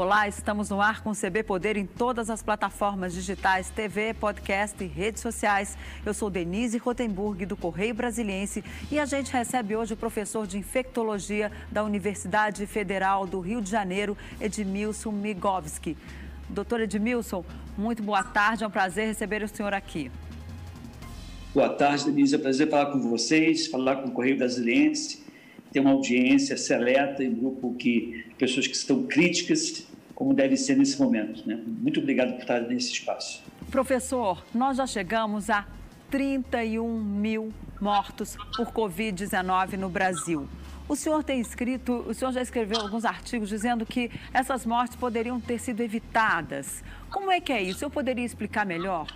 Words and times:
Olá, 0.00 0.28
estamos 0.28 0.70
no 0.70 0.80
ar 0.80 1.02
com 1.02 1.10
o 1.10 1.12
CB 1.12 1.42
Poder 1.42 1.76
em 1.76 1.84
todas 1.84 2.30
as 2.30 2.40
plataformas 2.40 3.12
digitais, 3.12 3.68
TV, 3.68 4.14
podcast 4.14 4.76
e 4.80 4.86
redes 4.86 5.20
sociais. 5.20 5.76
Eu 6.06 6.14
sou 6.14 6.30
Denise 6.30 6.78
Rotenburg, 6.78 7.44
do 7.44 7.56
Correio 7.56 7.96
Brasiliense, 7.96 8.62
e 8.92 9.00
a 9.00 9.04
gente 9.04 9.32
recebe 9.32 9.74
hoje 9.74 9.94
o 9.94 9.96
professor 9.96 10.46
de 10.46 10.56
infectologia 10.56 11.50
da 11.68 11.82
Universidade 11.82 12.64
Federal 12.64 13.26
do 13.26 13.40
Rio 13.40 13.60
de 13.60 13.68
Janeiro, 13.70 14.16
Edmilson 14.40 15.10
Migovski. 15.10 15.96
Doutor 16.48 16.82
Edmilson, 16.82 17.44
muito 17.76 18.00
boa 18.00 18.22
tarde, 18.22 18.62
é 18.62 18.68
um 18.68 18.70
prazer 18.70 19.08
receber 19.08 19.42
o 19.42 19.48
senhor 19.48 19.74
aqui. 19.74 20.12
Boa 21.52 21.70
tarde, 21.70 22.04
Denise, 22.04 22.36
é 22.36 22.38
um 22.38 22.42
prazer 22.42 22.70
falar 22.70 22.92
com 22.92 23.00
vocês, 23.00 23.66
falar 23.66 23.96
com 23.96 24.10
o 24.10 24.12
Correio 24.12 24.38
Brasiliense 24.38 25.26
ter 25.72 25.80
uma 25.80 25.90
audiência 25.90 26.56
seleta 26.56 27.22
um 27.22 27.34
grupo 27.34 27.74
que 27.74 28.24
pessoas 28.38 28.66
que 28.66 28.74
estão 28.74 29.04
críticas, 29.04 29.86
como 30.18 30.34
deve 30.34 30.56
ser 30.56 30.76
nesse 30.76 31.00
momento. 31.00 31.46
Né? 31.46 31.56
Muito 31.64 32.00
obrigado 32.00 32.32
por 32.32 32.40
estar 32.40 32.60
nesse 32.62 32.90
espaço. 32.90 33.40
Professor, 33.70 34.44
nós 34.52 34.76
já 34.76 34.84
chegamos 34.84 35.48
a 35.48 35.64
31 36.10 37.00
mil 37.00 37.52
mortos 37.80 38.36
por 38.56 38.72
Covid-19 38.72 39.74
no 39.74 39.88
Brasil. 39.88 40.48
O 40.88 40.96
senhor 40.96 41.22
tem 41.22 41.38
escrito, 41.38 42.04
o 42.04 42.12
senhor 42.12 42.32
já 42.32 42.42
escreveu 42.42 42.80
alguns 42.80 43.04
artigos 43.04 43.48
dizendo 43.48 43.86
que 43.86 44.10
essas 44.34 44.66
mortes 44.66 44.96
poderiam 44.96 45.40
ter 45.40 45.60
sido 45.60 45.82
evitadas. 45.82 46.82
Como 47.10 47.30
é 47.30 47.40
que 47.40 47.52
é 47.52 47.62
isso? 47.62 47.84
Eu 47.84 47.90
poderia 47.90 48.24
explicar 48.24 48.66
melhor? 48.66 49.06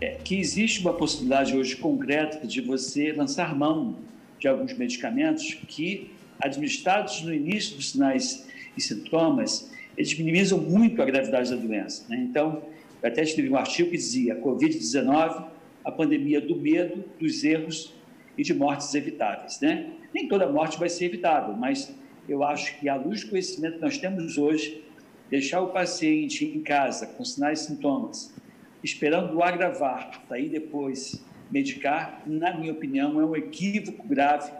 É 0.00 0.16
que 0.16 0.40
existe 0.40 0.80
uma 0.80 0.94
possibilidade 0.94 1.56
hoje 1.56 1.76
concreta 1.76 2.44
de 2.44 2.60
você 2.60 3.12
lançar 3.12 3.54
mão 3.54 3.96
de 4.40 4.48
alguns 4.48 4.76
medicamentos 4.76 5.54
que, 5.68 6.10
administrados 6.40 7.22
no 7.22 7.32
início 7.32 7.76
dos 7.76 7.92
sinais 7.92 8.45
e 8.76 8.80
sintomas, 8.80 9.72
eles 9.96 10.16
minimizam 10.18 10.58
muito 10.58 11.00
a 11.00 11.04
gravidade 11.04 11.50
da 11.50 11.56
doença. 11.56 12.04
Né? 12.08 12.18
Então, 12.18 12.62
eu 13.02 13.08
até 13.08 13.22
escrevi 13.22 13.48
um 13.48 13.56
artigo 13.56 13.90
que 13.90 13.96
dizia 13.96 14.40
Covid-19, 14.40 15.46
a 15.84 15.92
pandemia 15.92 16.40
do 16.40 16.56
medo, 16.56 17.04
dos 17.18 17.44
erros 17.44 17.94
e 18.36 18.42
de 18.42 18.52
mortes 18.52 18.94
evitáveis. 18.94 19.60
Né? 19.60 19.90
Nem 20.12 20.28
toda 20.28 20.50
morte 20.50 20.78
vai 20.78 20.88
ser 20.88 21.06
evitável, 21.06 21.54
mas 21.54 21.94
eu 22.28 22.42
acho 22.42 22.78
que, 22.78 22.88
à 22.88 22.96
luz 22.96 23.22
do 23.22 23.30
conhecimento 23.30 23.76
que 23.76 23.82
nós 23.82 23.98
temos 23.98 24.36
hoje, 24.36 24.82
deixar 25.30 25.60
o 25.60 25.68
paciente 25.68 26.44
em 26.44 26.60
casa 26.60 27.06
com 27.06 27.24
sinais 27.24 27.60
e 27.60 27.66
sintomas, 27.66 28.34
esperando 28.82 29.36
o 29.36 29.42
agravar, 29.42 30.22
para 30.26 30.38
ir 30.38 30.48
depois 30.48 31.24
medicar, 31.50 32.22
na 32.26 32.56
minha 32.56 32.72
opinião, 32.72 33.20
é 33.20 33.24
um 33.24 33.36
equívoco 33.36 34.06
grave 34.06 34.52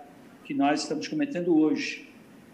que 0.45 0.55
nós 0.55 0.83
estamos 0.83 1.09
cometendo 1.09 1.57
hoje. 1.57 2.06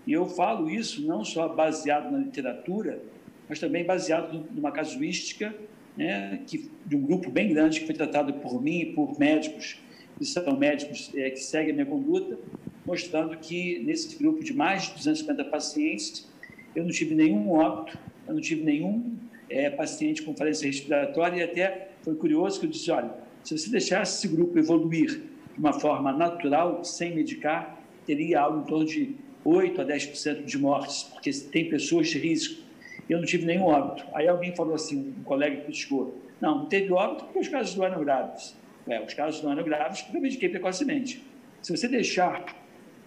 E 0.06 0.12
eu 0.12 0.26
falo 0.26 0.68
isso 0.68 1.06
não 1.06 1.24
só 1.24 1.48
baseado 1.48 2.10
na 2.10 2.18
literatura, 2.18 3.00
mas 3.48 3.58
também 3.58 3.84
baseado 3.84 4.44
numa 4.52 4.72
casuística 4.72 5.54
né, 5.96 6.40
que, 6.46 6.70
de 6.86 6.96
um 6.96 7.02
grupo 7.02 7.30
bem 7.30 7.52
grande 7.52 7.80
que 7.80 7.86
foi 7.86 7.94
tratado 7.94 8.32
por 8.34 8.62
mim 8.62 8.80
e 8.80 8.86
por 8.86 9.18
médicos, 9.18 9.78
que 10.18 10.24
são 10.24 10.56
médicos 10.56 11.10
é, 11.14 11.30
que 11.30 11.40
seguem 11.40 11.72
a 11.72 11.74
minha 11.74 11.86
conduta, 11.86 12.38
mostrando 12.84 13.36
que 13.38 13.80
nesse 13.80 14.16
grupo 14.16 14.42
de 14.42 14.52
mais 14.52 14.84
de 14.84 14.94
250 14.94 15.44
pacientes, 15.44 16.28
eu 16.74 16.82
não 16.82 16.90
tive 16.90 17.14
nenhum 17.14 17.50
óbito, 17.50 17.98
eu 18.26 18.34
não 18.34 18.40
tive 18.40 18.62
nenhum 18.62 19.16
é, 19.48 19.70
paciente 19.70 20.22
com 20.22 20.34
falência 20.34 20.66
respiratória, 20.66 21.38
e 21.38 21.42
até 21.42 21.90
foi 22.02 22.14
curioso 22.14 22.58
que 22.58 22.66
eu 22.66 22.70
disse, 22.70 22.90
olha, 22.90 23.12
se 23.44 23.56
você 23.56 23.70
deixasse 23.70 24.18
esse 24.18 24.34
grupo 24.34 24.58
evoluir 24.58 25.22
de 25.52 25.58
uma 25.58 25.72
forma 25.72 26.12
natural, 26.12 26.82
sem 26.84 27.14
medicar, 27.14 27.78
teria 28.06 28.40
algo 28.40 28.60
em 28.60 28.64
torno 28.64 28.86
de 28.86 29.14
8 29.44 29.80
a 29.80 29.84
10% 29.84 30.44
de 30.44 30.58
mortes, 30.58 31.04
porque 31.04 31.30
tem 31.30 31.68
pessoas 31.68 32.08
de 32.08 32.18
risco. 32.18 32.62
Eu 33.08 33.18
não 33.18 33.24
tive 33.24 33.44
nenhum 33.44 33.64
óbito. 33.64 34.04
Aí 34.14 34.28
alguém 34.28 34.54
falou 34.54 34.74
assim, 34.74 35.14
um 35.18 35.22
colega 35.22 35.62
criticou, 35.62 36.18
não, 36.40 36.58
não 36.58 36.66
teve 36.66 36.92
óbito 36.92 37.24
porque 37.24 37.38
os 37.38 37.48
casos 37.48 37.76
não 37.76 37.84
eram 37.84 38.00
graves. 38.00 38.56
É, 38.88 39.00
os 39.00 39.14
casos 39.14 39.42
não 39.42 39.52
eram 39.52 39.62
graves 39.64 40.02
porque 40.02 40.16
eu 40.16 40.22
mediquei 40.22 40.48
precocemente. 40.48 41.22
Se 41.60 41.76
você 41.76 41.86
deixar 41.86 42.44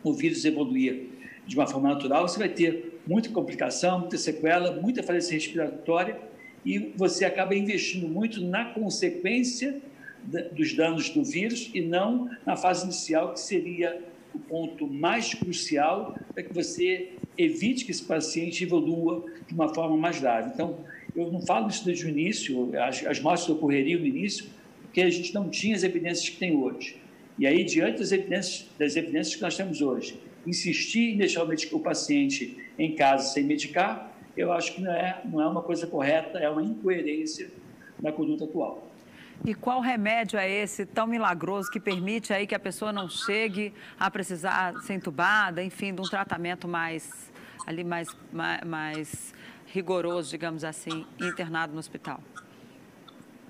o 0.03 0.13
vírus 0.13 0.45
evoluir 0.45 1.07
de 1.45 1.55
uma 1.55 1.67
forma 1.67 1.89
natural, 1.89 2.27
você 2.27 2.39
vai 2.39 2.49
ter 2.49 3.01
muita 3.05 3.29
complicação, 3.29 3.99
muita 3.99 4.17
sequela, 4.17 4.71
muita 4.79 5.03
falência 5.03 5.33
respiratória 5.33 6.17
e 6.65 6.93
você 6.95 7.25
acaba 7.25 7.53
investindo 7.53 8.07
muito 8.07 8.41
na 8.41 8.65
consequência 8.65 9.81
dos 10.53 10.73
danos 10.73 11.09
do 11.09 11.23
vírus 11.23 11.69
e 11.73 11.81
não 11.81 12.29
na 12.45 12.55
fase 12.55 12.85
inicial, 12.85 13.33
que 13.33 13.39
seria 13.39 14.01
o 14.35 14.39
ponto 14.39 14.87
mais 14.87 15.33
crucial 15.33 16.17
para 16.33 16.43
que 16.43 16.53
você 16.53 17.13
evite 17.37 17.85
que 17.85 17.91
esse 17.91 18.03
paciente 18.03 18.63
evolua 18.63 19.25
de 19.47 19.53
uma 19.53 19.73
forma 19.73 19.97
mais 19.97 20.19
grave. 20.19 20.51
Então, 20.53 20.77
eu 21.15 21.31
não 21.31 21.41
falo 21.41 21.69
isso 21.69 21.85
desde 21.85 22.05
o 22.05 22.09
início, 22.09 22.71
as, 22.79 23.05
as 23.05 23.19
mortes 23.19 23.47
ocorreriam 23.47 23.99
no 23.99 24.05
início, 24.05 24.45
porque 24.81 25.01
a 25.01 25.09
gente 25.09 25.33
não 25.33 25.49
tinha 25.49 25.75
as 25.75 25.83
evidências 25.83 26.29
que 26.29 26.37
tem 26.37 26.55
hoje. 26.55 26.97
E 27.37 27.45
aí, 27.45 27.63
diante 27.63 27.99
das 27.99 28.11
evidências, 28.11 28.67
das 28.77 28.95
evidências 28.95 29.35
que 29.35 29.41
nós 29.41 29.55
temos 29.55 29.81
hoje, 29.81 30.19
insistir 30.45 31.13
em 31.13 31.17
deixar 31.17 31.43
o, 31.43 31.79
paciente 31.79 32.57
em 32.77 32.95
casa 32.95 33.33
sem 33.33 33.43
medicar, 33.43 34.13
eu 34.37 34.51
acho 34.51 34.75
que 34.75 34.81
não 34.81 34.91
é, 34.91 35.21
não 35.25 35.41
é 35.41 35.47
uma 35.47 35.61
coisa 35.61 35.87
correta, 35.87 36.37
é 36.37 36.49
uma 36.49 36.63
incoerência 36.63 37.49
na 38.01 38.11
conduta 38.11 38.45
atual. 38.45 38.87
E 39.43 39.53
qual 39.53 39.81
remédio 39.81 40.39
é 40.39 40.49
esse 40.49 40.85
tão 40.85 41.05
milagroso 41.05 41.69
que 41.69 41.79
permite 41.79 42.31
aí 42.31 42.47
que 42.47 42.55
a 42.55 42.59
pessoa 42.59 42.93
não 42.93 43.09
chegue 43.09 43.73
a 43.99 44.09
precisar 44.09 44.73
ser 44.81 44.93
entubada, 44.93 45.63
enfim, 45.63 45.93
de 45.93 46.01
um 46.01 46.05
tratamento 46.05 46.67
mais 46.67 47.31
ali 47.65 47.83
mais, 47.83 48.15
mais, 48.31 48.63
mais 48.63 49.33
rigoroso, 49.65 50.29
digamos 50.29 50.63
assim, 50.63 51.05
internado 51.19 51.73
no 51.73 51.79
hospital? 51.79 52.21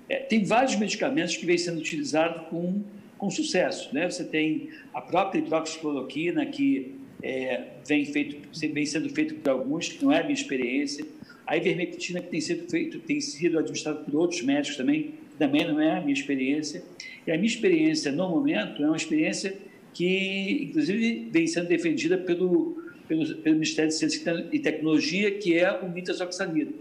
É, 0.08 0.20
tem 0.20 0.44
vários 0.44 0.76
medicamentos 0.76 1.36
que 1.36 1.44
vêm 1.44 1.58
sendo 1.58 1.78
utilizados 1.78 2.48
com, 2.48 2.82
com 3.18 3.30
sucesso. 3.30 3.94
Né? 3.94 4.08
Você 4.08 4.24
tem 4.24 4.70
a 4.94 5.00
própria 5.00 5.38
hidroxicloroquina, 5.40 6.46
que 6.46 6.98
é, 7.22 7.64
vem, 7.86 8.04
feito, 8.04 8.48
vem 8.72 8.86
sendo 8.86 9.08
feito 9.10 9.34
por 9.36 9.50
alguns, 9.50 9.88
que 9.88 10.04
não 10.04 10.12
é 10.12 10.20
a 10.20 10.22
minha 10.22 10.34
experiência. 10.34 11.06
A 11.46 11.56
ivermectina, 11.56 12.20
que 12.20 12.28
tem 12.28 12.40
sido, 12.40 12.68
feito, 12.68 12.98
tem 13.00 13.20
sido 13.20 13.58
administrada 13.58 14.00
por 14.00 14.14
outros 14.16 14.42
médicos 14.42 14.76
também, 14.76 15.14
também 15.38 15.66
não 15.66 15.80
é 15.80 15.98
a 15.98 16.00
minha 16.00 16.12
experiência. 16.12 16.82
E 17.26 17.32
a 17.32 17.34
minha 17.34 17.46
experiência, 17.46 18.12
no 18.12 18.28
momento, 18.28 18.82
é 18.82 18.86
uma 18.86 18.96
experiência 18.96 19.56
que, 19.92 20.64
inclusive, 20.68 21.28
vem 21.30 21.46
sendo 21.46 21.68
defendida 21.68 22.18
pelo, 22.18 22.82
pelo, 23.08 23.36
pelo 23.36 23.54
Ministério 23.56 23.90
de 23.90 23.96
Ciência 23.96 24.48
e 24.52 24.58
Tecnologia, 24.58 25.30
que 25.30 25.58
é 25.58 25.72
o 25.72 25.88
mitazoxanida, 25.88 26.72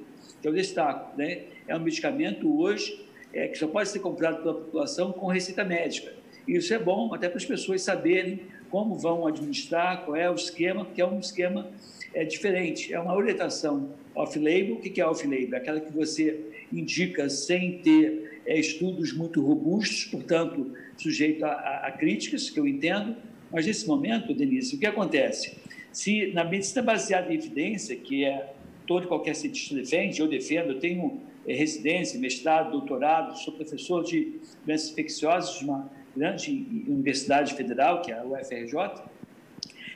que 0.42 0.48
eu 0.48 0.54
destaco. 0.54 1.18
Né? 1.18 1.44
É 1.68 1.76
um 1.76 1.80
medicamento 1.80 2.60
hoje 2.60 3.06
é, 3.34 3.48
que 3.48 3.58
só 3.58 3.68
pode 3.68 3.90
ser 3.90 4.00
comprado 4.00 4.42
pela 4.42 4.54
população 4.54 5.12
com 5.12 5.28
receita 5.28 5.64
médica. 5.64 6.14
E 6.48 6.56
isso 6.56 6.74
é 6.74 6.80
bom 6.80 7.14
até 7.14 7.28
para 7.28 7.38
as 7.38 7.46
pessoas 7.46 7.82
saberem 7.82 8.42
como 8.70 8.96
vão 8.96 9.26
administrar, 9.26 10.04
qual 10.06 10.16
é 10.16 10.30
o 10.30 10.36
esquema, 10.36 10.86
que 10.94 11.02
é 11.02 11.06
um 11.06 11.20
esquema 11.20 11.70
é, 12.14 12.24
diferente. 12.24 12.94
É 12.94 13.00
uma 13.00 13.16
orientação 13.16 13.90
off-label. 14.14 14.76
O 14.76 14.80
que 14.80 15.00
é 15.00 15.06
off-label? 15.06 15.58
Aquela 15.58 15.80
que 15.80 15.92
você 15.92 16.40
indica 16.72 17.30
sem 17.30 17.80
ter 17.80 18.25
é, 18.46 18.60
estudos 18.60 19.14
muito 19.14 19.42
robustos, 19.42 20.06
portanto, 20.06 20.74
sujeito 20.98 21.44
a, 21.46 21.52
a, 21.52 21.88
a, 21.88 21.92
críticas, 21.92 22.50
que 22.50 22.60
eu 22.60 22.68
entendo, 22.68 23.16
mas 23.52 23.66
nesse 23.66 23.88
momento, 23.88 24.34
Denise, 24.34 24.76
o 24.76 24.80
que 24.80 24.86
acontece? 24.86 25.58
Se 25.92 26.32
na 26.34 26.44
medicina 26.44 26.82
baseada 26.82 27.32
em 27.32 27.38
evidência, 27.38 27.96
que 27.96 28.26
é 28.26 28.54
todo 28.86 29.06
e 29.06 29.08
qualquer 29.08 29.36
cientista 29.36 29.76
defende, 29.76 30.20
eu 30.20 30.28
defendo, 30.28 30.74
eu 30.74 30.80
tenho 30.80 31.22
é, 31.48 31.54
residência, 31.54 32.20
mestrado, 32.20 32.72
doutorado, 32.72 33.38
sou 33.40 33.54
professor 33.54 34.04
de 34.04 34.40
doenças 34.66 34.92
infecciosas 34.92 35.60
de 35.60 35.66
uma 35.66 35.90
grande 36.16 36.52
universidade 36.88 37.54
federal, 37.56 38.02
que 38.02 38.12
é 38.12 38.20
a 38.20 38.26
UFRJ, 38.26 39.04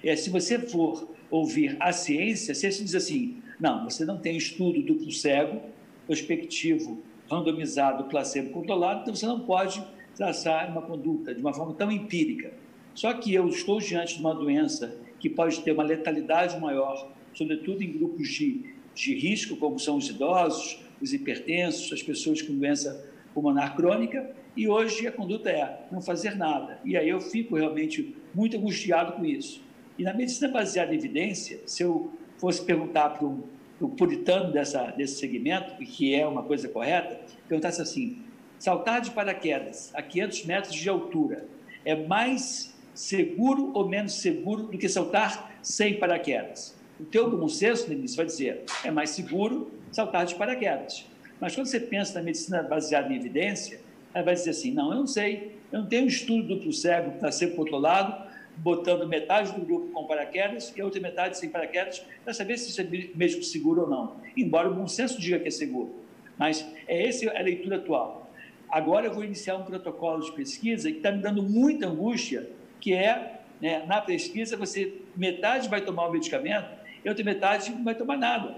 é, 0.04 0.16
se 0.16 0.30
você 0.30 0.57
for 0.60 1.10
ouvir 1.30 1.75
a 1.80 1.92
ciência, 1.92 2.56
você 2.56 2.69
diz 2.69 2.95
assim, 2.95 3.38
não, 3.60 3.84
você 3.84 4.06
não 4.06 4.18
tem 4.18 4.38
estudo 4.38 4.81
duplo 4.81 5.12
cego, 5.12 5.62
prospectivo 6.07 7.02
randomizado, 7.30 8.06
placebo 8.06 8.50
controlado, 8.52 9.02
então 9.02 9.16
você 9.16 9.26
não 9.26 9.40
pode 9.40 9.84
traçar 10.16 10.70
uma 10.70 10.81
conduta 10.81 11.34
de 11.34 11.42
uma 11.42 11.54
forma 11.54 11.74
tão 11.74 11.92
empírica. 11.92 12.52
Só 12.94 13.14
que 13.14 13.34
eu 13.34 13.48
estou 13.48 13.80
diante 13.80 14.16
de 14.16 14.20
uma 14.20 14.34
doença 14.34 14.98
que 15.20 15.30
pode 15.30 15.62
ter 15.62 15.72
uma 15.72 15.84
letalidade 15.84 16.60
maior, 16.60 17.12
sobretudo 17.34 17.84
em 17.84 17.92
grupos 17.92 18.28
de, 18.28 18.74
de 18.94 19.16
risco, 19.16 19.56
como 19.56 19.80
são 19.80 19.98
os 19.98 20.10
idosos, 20.10 20.80
os 21.02 21.14
hipertensos, 21.14 21.94
as 21.94 22.04
pessoas 22.04 22.42
com 22.42 22.54
doença 22.54 23.06
pulmonar 23.34 23.76
crônica, 23.76 24.36
e 24.58 24.68
hoje 24.68 25.08
a 25.08 25.12
conduta 25.12 25.50
é 25.50 25.86
não 25.92 26.02
fazer 26.02 26.36
nada. 26.36 26.80
E 26.84 26.98
aí 26.98 27.08
eu 27.08 27.22
fico 27.22 27.56
realmente 27.56 28.16
muito 28.34 28.58
angustiado 28.58 29.14
com 29.14 29.24
isso. 29.24 29.62
E 29.98 30.04
na 30.04 30.14
medicina 30.14 30.50
baseada 30.50 30.94
em 30.94 30.98
evidência, 30.98 31.62
se 31.66 31.84
eu 31.84 32.12
fosse 32.38 32.64
perguntar 32.64 33.10
para 33.12 33.26
um 33.26 33.44
o 33.80 33.88
puritano 33.90 34.52
dessa, 34.52 34.92
desse 34.92 35.20
segmento, 35.20 35.76
que 35.84 36.14
é 36.14 36.26
uma 36.28 36.44
coisa 36.44 36.68
correta, 36.68 37.20
perguntasse 37.48 37.81
assim: 37.81 38.22
saltar 38.58 39.02
de 39.02 39.12
paraquedas 39.12 39.92
a 39.94 40.02
500 40.02 40.46
metros 40.46 40.74
de 40.74 40.90
altura 40.90 41.46
é 41.86 41.96
mais 41.96 42.76
seguro 42.94 43.72
ou 43.74 43.88
menos 43.88 44.14
seguro 44.14 44.64
do 44.64 44.78
que 44.78 44.90
saltar 44.90 45.58
sem 45.62 45.98
paraquedas? 45.98 46.78
O 47.00 47.06
teu 47.06 47.30
bom 47.30 47.48
senso, 47.48 47.88
Denise, 47.88 48.18
vai 48.18 48.26
dizer, 48.26 48.66
é 48.84 48.92
mais 48.92 49.12
seguro 49.12 49.72
saltar 49.92 50.26
de 50.26 50.36
paraquedas. 50.36 51.06
Mas 51.40 51.56
quando 51.56 51.68
você 51.68 51.80
pensa 51.80 52.16
na 52.16 52.22
medicina 52.22 52.62
baseada 52.62 53.12
em 53.14 53.16
evidência, 53.16 53.80
ela 54.14 54.26
vai 54.26 54.34
dizer 54.34 54.50
assim, 54.50 54.72
não, 54.72 54.92
eu 54.92 55.00
não 55.00 55.08
sei, 55.08 55.56
eu 55.72 55.80
não 55.80 55.88
tenho 55.88 56.04
um 56.04 56.08
estudo 56.08 56.56
duplo 56.56 56.74
cego 56.74 57.12
para 57.12 57.31
ser 57.31 57.56
controlado, 57.56 58.29
botando 58.61 59.07
metade 59.07 59.53
do 59.53 59.61
grupo 59.65 59.88
com 59.91 60.06
paraquedas 60.06 60.73
e 60.75 60.81
a 60.81 60.85
outra 60.85 61.00
metade 61.00 61.38
sem 61.38 61.50
paraquedas, 61.50 62.03
para 62.23 62.33
saber 62.33 62.57
se 62.57 62.69
isso 62.69 62.81
é 62.81 62.83
mesmo 63.15 63.41
seguro 63.44 63.81
ou 63.81 63.89
não. 63.89 64.17
Embora 64.35 64.69
o 64.69 64.73
bom 64.73 64.88
senso 64.88 65.19
diga 65.19 65.39
que 65.39 65.47
é 65.47 65.51
seguro. 65.51 65.95
Mas 66.38 66.65
é 66.88 67.07
essa 67.07 67.29
a 67.31 67.41
leitura 67.41 67.77
atual. 67.77 68.29
Agora 68.69 69.07
eu 69.07 69.13
vou 69.13 69.23
iniciar 69.23 69.56
um 69.56 69.63
protocolo 69.63 70.23
de 70.23 70.31
pesquisa 70.33 70.91
que 70.91 70.97
está 70.97 71.11
me 71.11 71.21
dando 71.21 71.41
muita 71.41 71.88
angústia, 71.88 72.50
que 72.79 72.94
é, 72.94 73.41
né, 73.59 73.83
na 73.88 74.00
pesquisa, 74.00 74.56
você 74.56 74.94
metade 75.15 75.67
vai 75.67 75.81
tomar 75.81 76.07
o 76.07 76.11
medicamento 76.11 76.69
e 77.03 77.09
outra 77.09 77.23
metade 77.23 77.71
não 77.71 77.83
vai 77.83 77.95
tomar 77.95 78.17
nada. 78.17 78.57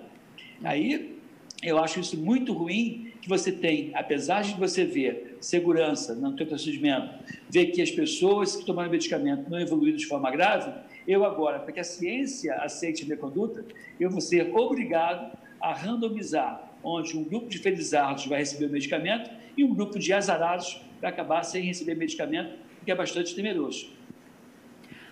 Aí 0.64 1.18
eu 1.64 1.78
acho 1.78 2.00
isso 2.00 2.18
muito 2.18 2.54
ruim, 2.54 3.11
que 3.22 3.30
você 3.30 3.52
tem, 3.52 3.92
apesar 3.94 4.42
de 4.42 4.56
você 4.56 4.84
ver 4.84 5.38
segurança 5.40 6.16
no 6.16 6.36
teu 6.36 6.48
procedimento, 6.48 7.14
ver 7.50 7.68
que 7.68 7.82
as 7.82 7.92
pessoas 7.92 8.56
que 8.56 8.66
tomaram 8.66 8.90
medicamento 8.90 9.50
não 9.50 9.60
evoluíram 9.60 9.98
de 9.98 10.08
forma 10.08 10.32
grave, 10.32 10.72
eu 11.08 11.24
agora, 11.24 11.60
para 11.60 11.72
que 11.72 11.80
a 11.80 11.84
ciência 11.84 12.56
aceite 12.56 13.04
a 13.04 13.06
minha 13.06 13.18
conduta, 13.18 13.64
eu 14.00 14.10
vou 14.10 14.22
ser 14.22 14.52
obrigado 14.56 15.38
a 15.60 15.74
randomizar, 15.74 16.72
onde 16.84 17.16
um 17.16 17.24
grupo 17.24 17.48
de 17.48 17.60
felizardos 17.60 18.26
vai 18.26 18.40
receber 18.40 18.66
o 18.66 18.70
medicamento 18.70 19.30
e 19.56 19.64
um 19.64 19.74
grupo 19.74 20.00
de 20.00 20.12
azarados 20.12 20.82
vai 21.00 21.12
acabar 21.12 21.44
sem 21.44 21.64
receber 21.64 21.96
medicamento, 21.96 22.56
o 22.82 22.86
que 22.86 22.92
é 22.92 22.96
bastante 22.96 23.36
temeroso. 23.36 24.01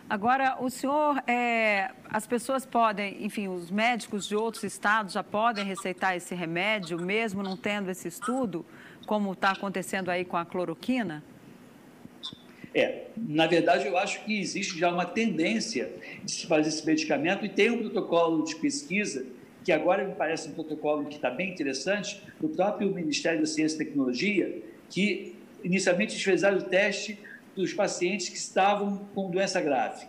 Agora, 0.10 0.58
o 0.60 0.72
senhor, 0.72 1.22
é, 1.28 1.92
as 2.10 2.26
pessoas 2.26 2.66
podem, 2.66 3.24
enfim, 3.24 3.48
os 3.48 3.70
médicos 3.70 4.28
de 4.28 4.36
outros 4.36 4.64
estados 4.64 5.14
já 5.14 5.24
podem 5.24 5.64
receitar 5.64 6.18
esse 6.18 6.34
remédio, 6.34 7.00
mesmo 7.00 7.44
não 7.44 7.56
tendo 7.56 7.92
esse 7.92 8.08
estudo, 8.08 8.66
como 9.06 9.34
está 9.34 9.52
acontecendo 9.52 10.10
aí 10.10 10.26
com 10.26 10.36
a 10.36 10.44
cloroquina? 10.44 11.24
É, 12.74 13.06
na 13.16 13.46
verdade, 13.46 13.86
eu 13.86 13.96
acho 14.00 14.24
que 14.26 14.40
existe 14.40 14.80
já 14.80 14.92
uma 14.92 15.06
tendência 15.06 15.92
de 16.24 16.32
se 16.32 16.48
fazer 16.48 16.70
esse 16.70 16.84
medicamento 16.84 17.46
e 17.46 17.50
tem 17.50 17.70
um 17.70 17.78
protocolo 17.78 18.44
de 18.44 18.56
pesquisa 18.56 19.28
que 19.64 19.72
agora 19.72 20.04
me 20.04 20.16
parece 20.16 20.50
um 20.50 20.54
protocolo 20.54 21.06
que 21.06 21.18
está 21.18 21.30
bem 21.30 21.52
interessante, 21.52 22.20
do 22.40 22.50
próprio 22.50 22.92
Ministério 22.92 23.42
da 23.42 23.46
Ciência 23.46 23.76
e 23.76 23.86
Tecnologia, 23.86 24.64
que 24.90 25.36
inicialmente 25.64 26.24
fez 26.24 26.44
o 26.44 26.62
teste 26.64 27.20
dos 27.60 27.74
pacientes 27.74 28.30
que 28.30 28.38
estavam 28.38 29.06
com 29.14 29.30
doença 29.30 29.60
grave. 29.60 30.08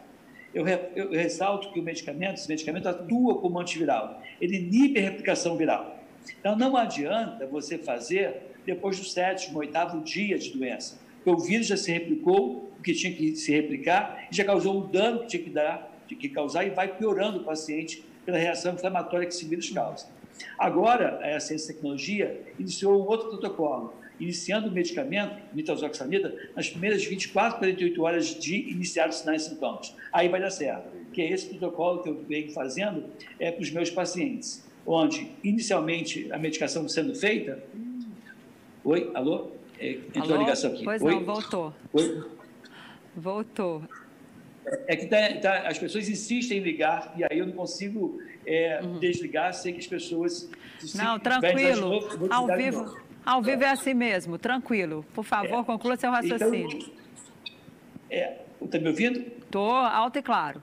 Eu, 0.54 0.66
eu, 0.66 1.10
ressalto 1.10 1.72
que 1.72 1.80
o 1.80 1.82
medicamento, 1.82 2.34
esse 2.34 2.48
medicamento 2.48 2.88
atua 2.88 3.38
como 3.40 3.58
antiviral, 3.58 4.22
ele 4.40 4.56
inibe 4.56 4.98
a 4.98 5.02
replicação 5.02 5.56
viral. 5.56 5.98
Então, 6.38 6.56
não 6.56 6.76
adianta 6.76 7.46
você 7.46 7.78
fazer 7.78 8.54
depois 8.64 8.98
do 8.98 9.04
sétimo, 9.04 9.58
oitavo 9.58 10.00
dia 10.02 10.38
de 10.38 10.50
doença, 10.50 10.98
porque 11.16 11.30
o 11.30 11.38
vírus 11.38 11.66
já 11.66 11.76
se 11.76 11.90
replicou 11.90 12.72
o 12.78 12.82
que 12.82 12.94
tinha 12.94 13.12
que 13.12 13.34
se 13.36 13.52
replicar 13.52 14.28
e 14.30 14.36
já 14.36 14.44
causou 14.44 14.80
o 14.80 14.86
dano 14.86 15.20
que 15.20 15.26
tinha 15.26 15.42
que 15.42 15.50
dar, 15.50 15.98
que 16.08 16.28
causar 16.28 16.64
e 16.64 16.70
vai 16.70 16.88
piorando 16.96 17.38
o 17.38 17.44
paciente 17.44 18.04
pela 18.24 18.38
reação 18.38 18.74
inflamatória 18.74 19.26
que 19.26 19.34
esse 19.34 19.44
vírus 19.44 19.70
causa. 19.70 20.06
Agora, 20.58 21.20
a 21.36 21.40
ciência 21.40 21.70
e 21.70 21.74
tecnologia 21.74 22.40
iniciou 22.58 23.02
um 23.02 23.06
outro 23.06 23.28
protocolo, 23.28 23.94
iniciando 24.20 24.68
o 24.68 24.70
medicamento, 24.70 25.34
nitazoxanida, 25.54 26.34
nas 26.54 26.68
primeiras 26.68 27.02
24, 27.04 27.58
48 27.58 28.02
horas 28.02 28.26
de 28.38 28.56
iniciar 28.70 29.08
os 29.08 29.16
sinais 29.16 29.46
e 29.46 29.48
sintomas. 29.48 29.94
Aí 30.12 30.28
vai 30.28 30.40
dar 30.40 30.50
certo, 30.50 30.88
que 31.12 31.22
é 31.22 31.30
esse 31.30 31.46
protocolo 31.46 32.02
que 32.02 32.10
eu 32.10 32.22
venho 32.28 32.52
fazendo 32.52 33.04
é, 33.38 33.50
para 33.50 33.62
os 33.62 33.70
meus 33.70 33.90
pacientes, 33.90 34.64
onde, 34.86 35.32
inicialmente, 35.42 36.30
a 36.30 36.38
medicação 36.38 36.86
sendo 36.88 37.14
feita... 37.14 37.62
Oi, 38.84 39.10
alô? 39.14 39.48
É, 39.78 39.92
entrou 39.92 40.24
alô? 40.24 40.34
a 40.34 40.38
ligação 40.38 40.72
aqui. 40.72 40.84
Pois 40.84 41.02
Oi? 41.02 41.14
não, 41.14 41.24
voltou. 41.24 41.74
Oi? 41.92 42.24
Voltou. 43.16 43.82
É 44.86 44.94
que 44.94 45.06
tá, 45.06 45.16
tá, 45.40 45.68
as 45.68 45.78
pessoas 45.78 46.08
insistem 46.08 46.58
em 46.58 46.62
ligar 46.62 47.14
e 47.16 47.24
aí 47.24 47.38
eu 47.38 47.46
não 47.46 47.54
consigo 47.54 48.20
é, 48.46 48.80
uhum. 48.82 48.98
desligar, 48.98 49.52
sei 49.54 49.72
que 49.72 49.80
as 49.80 49.86
pessoas... 49.86 50.50
Não, 50.94 51.18
tranquilo, 51.18 51.80
novo, 51.80 52.28
ao 52.30 52.46
vivo... 52.46 53.09
Ao 53.24 53.42
vivo 53.42 53.62
é 53.62 53.70
assim 53.70 53.94
mesmo, 53.94 54.38
tranquilo. 54.38 55.04
Por 55.14 55.24
favor, 55.24 55.60
é. 55.60 55.64
conclua 55.64 55.96
seu 55.96 56.10
então, 56.10 56.30
raciocínio. 56.30 56.78
Então, 56.78 56.90
é, 58.10 58.38
está 58.62 58.78
me 58.78 58.88
ouvindo? 58.88 59.20
Estou 59.20 59.70
alto 59.70 60.18
e 60.18 60.22
claro. 60.22 60.62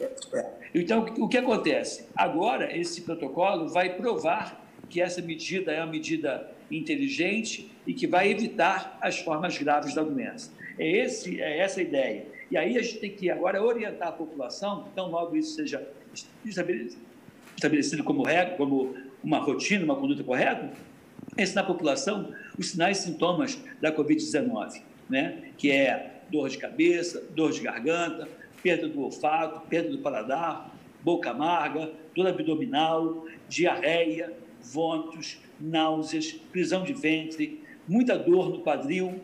É. 0.00 0.46
Então, 0.74 1.04
o 1.18 1.28
que 1.28 1.36
acontece? 1.36 2.06
Agora, 2.16 2.76
esse 2.76 3.02
protocolo 3.02 3.68
vai 3.68 3.96
provar 3.96 4.64
que 4.88 5.00
essa 5.00 5.20
medida 5.20 5.72
é 5.72 5.82
uma 5.82 5.90
medida 5.90 6.50
inteligente 6.70 7.70
e 7.86 7.92
que 7.92 8.06
vai 8.06 8.30
evitar 8.30 8.98
as 9.00 9.18
formas 9.18 9.56
graves 9.58 9.94
da 9.94 10.02
doença. 10.02 10.52
É, 10.78 10.88
esse, 10.88 11.40
é 11.40 11.58
essa 11.58 11.80
a 11.80 11.82
ideia. 11.82 12.26
E 12.50 12.56
aí 12.56 12.76
a 12.76 12.82
gente 12.82 12.98
tem 12.98 13.10
que 13.10 13.30
agora 13.30 13.62
orientar 13.62 14.08
a 14.08 14.12
população, 14.12 14.88
então 14.92 15.08
logo 15.08 15.36
isso 15.36 15.54
seja 15.54 15.86
estabelecido 16.44 18.02
como 18.02 18.22
regra, 18.22 18.56
como 18.56 18.96
uma 19.22 19.38
rotina, 19.38 19.84
uma 19.84 19.96
conduta 19.96 20.24
correta, 20.24 20.72
ensinar 21.38 21.62
a 21.62 21.64
população 21.64 22.32
os 22.58 22.70
sinais 22.70 22.98
e 22.98 23.02
sintomas 23.04 23.58
da 23.80 23.94
Covid-19, 23.94 24.82
né? 25.08 25.50
que 25.56 25.70
é 25.70 26.20
dor 26.30 26.48
de 26.48 26.58
cabeça, 26.58 27.22
dor 27.34 27.52
de 27.52 27.60
garganta, 27.60 28.28
perda 28.62 28.88
do 28.88 29.02
olfato, 29.02 29.60
perda 29.68 29.90
do 29.90 29.98
paladar, 29.98 30.74
boca 31.02 31.30
amarga, 31.30 31.90
dor 32.14 32.26
abdominal, 32.26 33.26
diarreia, 33.48 34.32
vômitos, 34.62 35.38
náuseas, 35.58 36.32
prisão 36.32 36.84
de 36.84 36.92
ventre, 36.92 37.62
muita 37.88 38.18
dor 38.18 38.50
no 38.50 38.60
quadril. 38.60 39.20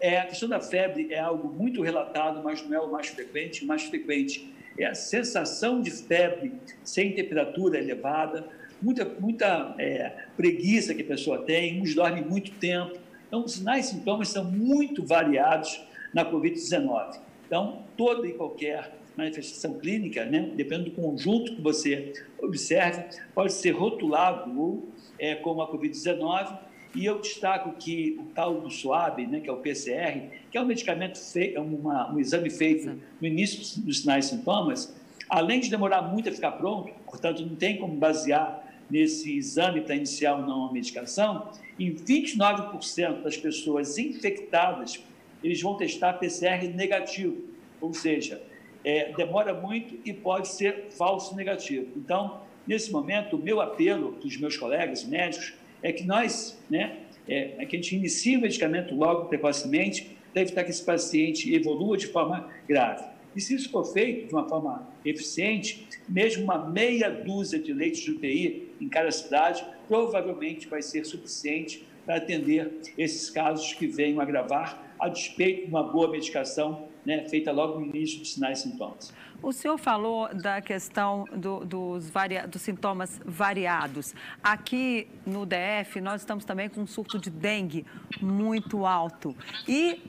É, 0.00 0.18
a 0.18 0.26
questão 0.26 0.48
da 0.48 0.60
febre 0.60 1.12
é 1.12 1.18
algo 1.18 1.48
muito 1.48 1.82
relatado, 1.82 2.42
mas 2.42 2.66
não 2.66 2.76
é 2.76 2.80
o 2.80 2.90
mais 2.90 3.08
frequente. 3.08 3.64
O 3.64 3.66
mais 3.66 3.84
frequente 3.84 4.52
é 4.78 4.86
a 4.86 4.94
sensação 4.94 5.80
de 5.80 5.90
febre 5.90 6.52
sem 6.84 7.12
temperatura 7.14 7.78
elevada, 7.78 8.46
muita, 8.80 9.04
muita 9.04 9.74
é, 9.78 10.12
preguiça 10.36 10.94
que 10.94 11.02
a 11.02 11.06
pessoa 11.06 11.38
tem, 11.38 11.80
uns 11.80 11.94
dormem 11.94 12.24
muito 12.24 12.52
tempo. 12.52 12.98
Então, 13.26 13.44
os 13.44 13.52
sinais 13.52 13.86
e 13.86 13.90
sintomas 13.90 14.28
são 14.28 14.44
muito 14.44 15.04
variados 15.04 15.80
na 16.12 16.24
Covid-19. 16.24 17.18
Então, 17.46 17.82
toda 17.96 18.26
e 18.26 18.32
qualquer 18.32 18.92
manifestação 19.16 19.74
clínica, 19.78 20.24
né, 20.24 20.50
dependendo 20.54 20.90
do 20.90 20.96
conjunto 20.96 21.54
que 21.54 21.60
você 21.60 22.12
observe, 22.38 23.04
pode 23.34 23.52
ser 23.52 23.70
rotulado 23.70 24.82
é, 25.18 25.34
como 25.34 25.62
a 25.62 25.72
Covid-19. 25.72 26.58
E 26.94 27.04
eu 27.04 27.20
destaco 27.20 27.72
que 27.72 28.16
o 28.18 28.24
tal 28.34 28.60
do 28.60 28.70
SUAB, 28.70 29.26
né, 29.26 29.40
que 29.40 29.50
é 29.50 29.52
o 29.52 29.58
PCR, 29.58 30.30
que 30.50 30.56
é 30.56 30.60
um 30.60 30.66
medicamento 30.66 31.18
feito, 31.18 31.58
é 31.58 31.60
uma, 31.60 32.12
um 32.12 32.18
exame 32.18 32.48
feito 32.48 32.98
no 33.20 33.26
início 33.26 33.82
dos 33.82 34.00
sinais 34.00 34.26
e 34.26 34.28
sintomas, 34.30 34.94
além 35.28 35.60
de 35.60 35.68
demorar 35.68 36.02
muito 36.02 36.28
a 36.28 36.32
ficar 36.32 36.52
pronto, 36.52 36.90
portanto, 37.04 37.44
não 37.44 37.56
tem 37.56 37.78
como 37.78 37.94
basear 37.96 38.65
nesse 38.90 39.36
exame 39.36 39.80
para 39.80 39.94
iniciar 39.94 40.36
ou 40.36 40.46
não 40.46 40.66
a 40.66 40.72
medicação, 40.72 41.50
em 41.78 41.94
29% 41.94 43.22
das 43.22 43.36
pessoas 43.36 43.98
infectadas, 43.98 45.02
eles 45.42 45.60
vão 45.60 45.76
testar 45.76 46.14
PCR 46.14 46.68
negativo, 46.68 47.44
ou 47.80 47.92
seja, 47.92 48.42
é, 48.84 49.12
demora 49.12 49.52
muito 49.52 49.98
e 50.04 50.12
pode 50.12 50.48
ser 50.48 50.86
falso 50.90 51.34
negativo. 51.34 51.88
Então, 51.96 52.40
nesse 52.66 52.90
momento, 52.92 53.36
o 53.36 53.38
meu 53.38 53.60
apelo 53.60 54.12
para 54.12 54.26
os 54.26 54.36
meus 54.36 54.56
colegas 54.56 55.04
médicos 55.04 55.54
é 55.82 55.92
que 55.92 56.04
nós, 56.04 56.58
né, 56.70 56.98
é, 57.28 57.54
é 57.58 57.66
que 57.66 57.76
a 57.76 57.80
gente 57.80 57.96
inicie 57.96 58.36
o 58.36 58.40
medicamento 58.40 58.94
logo 58.94 59.26
precocemente 59.26 60.16
para 60.32 60.42
evitar 60.42 60.64
que 60.64 60.70
esse 60.70 60.84
paciente 60.84 61.52
evolua 61.54 61.96
de 61.96 62.06
forma 62.06 62.48
grave. 62.68 63.15
E 63.36 63.40
se 63.40 63.54
isso 63.54 63.70
for 63.70 63.84
feito 63.84 64.28
de 64.28 64.34
uma 64.34 64.48
forma 64.48 64.88
eficiente, 65.04 65.86
mesmo 66.08 66.44
uma 66.44 66.70
meia 66.70 67.10
dúzia 67.10 67.58
de 67.58 67.70
leitos 67.70 68.00
de 68.00 68.12
UTI 68.12 68.70
em 68.80 68.88
cada 68.88 69.10
cidade, 69.10 69.62
provavelmente 69.86 70.66
vai 70.66 70.80
ser 70.80 71.04
suficiente 71.04 71.86
para 72.06 72.16
atender 72.16 72.80
esses 72.96 73.28
casos 73.28 73.74
que 73.74 73.86
venham 73.86 74.20
agravar, 74.20 74.85
a 74.98 75.08
despeito 75.08 75.66
de 75.66 75.68
uma 75.68 75.82
boa 75.82 76.10
medicação 76.10 76.88
né, 77.04 77.28
feita 77.28 77.52
logo 77.52 77.78
no 77.78 77.86
início 77.86 78.18
dos 78.18 78.34
sinais 78.34 78.58
e 78.58 78.62
sintomas. 78.62 79.14
O 79.42 79.52
senhor 79.52 79.76
falou 79.78 80.34
da 80.34 80.60
questão 80.60 81.24
do, 81.32 81.64
dos, 81.64 82.08
varia, 82.10 82.46
dos 82.46 82.62
sintomas 82.62 83.20
variados. 83.24 84.14
Aqui 84.42 85.08
no 85.26 85.46
DF, 85.46 86.00
nós 86.00 86.22
estamos 86.22 86.44
também 86.44 86.68
com 86.68 86.80
um 86.80 86.86
surto 86.86 87.18
de 87.18 87.30
dengue 87.30 87.84
muito 88.20 88.86
alto. 88.86 89.36
E 89.68 90.00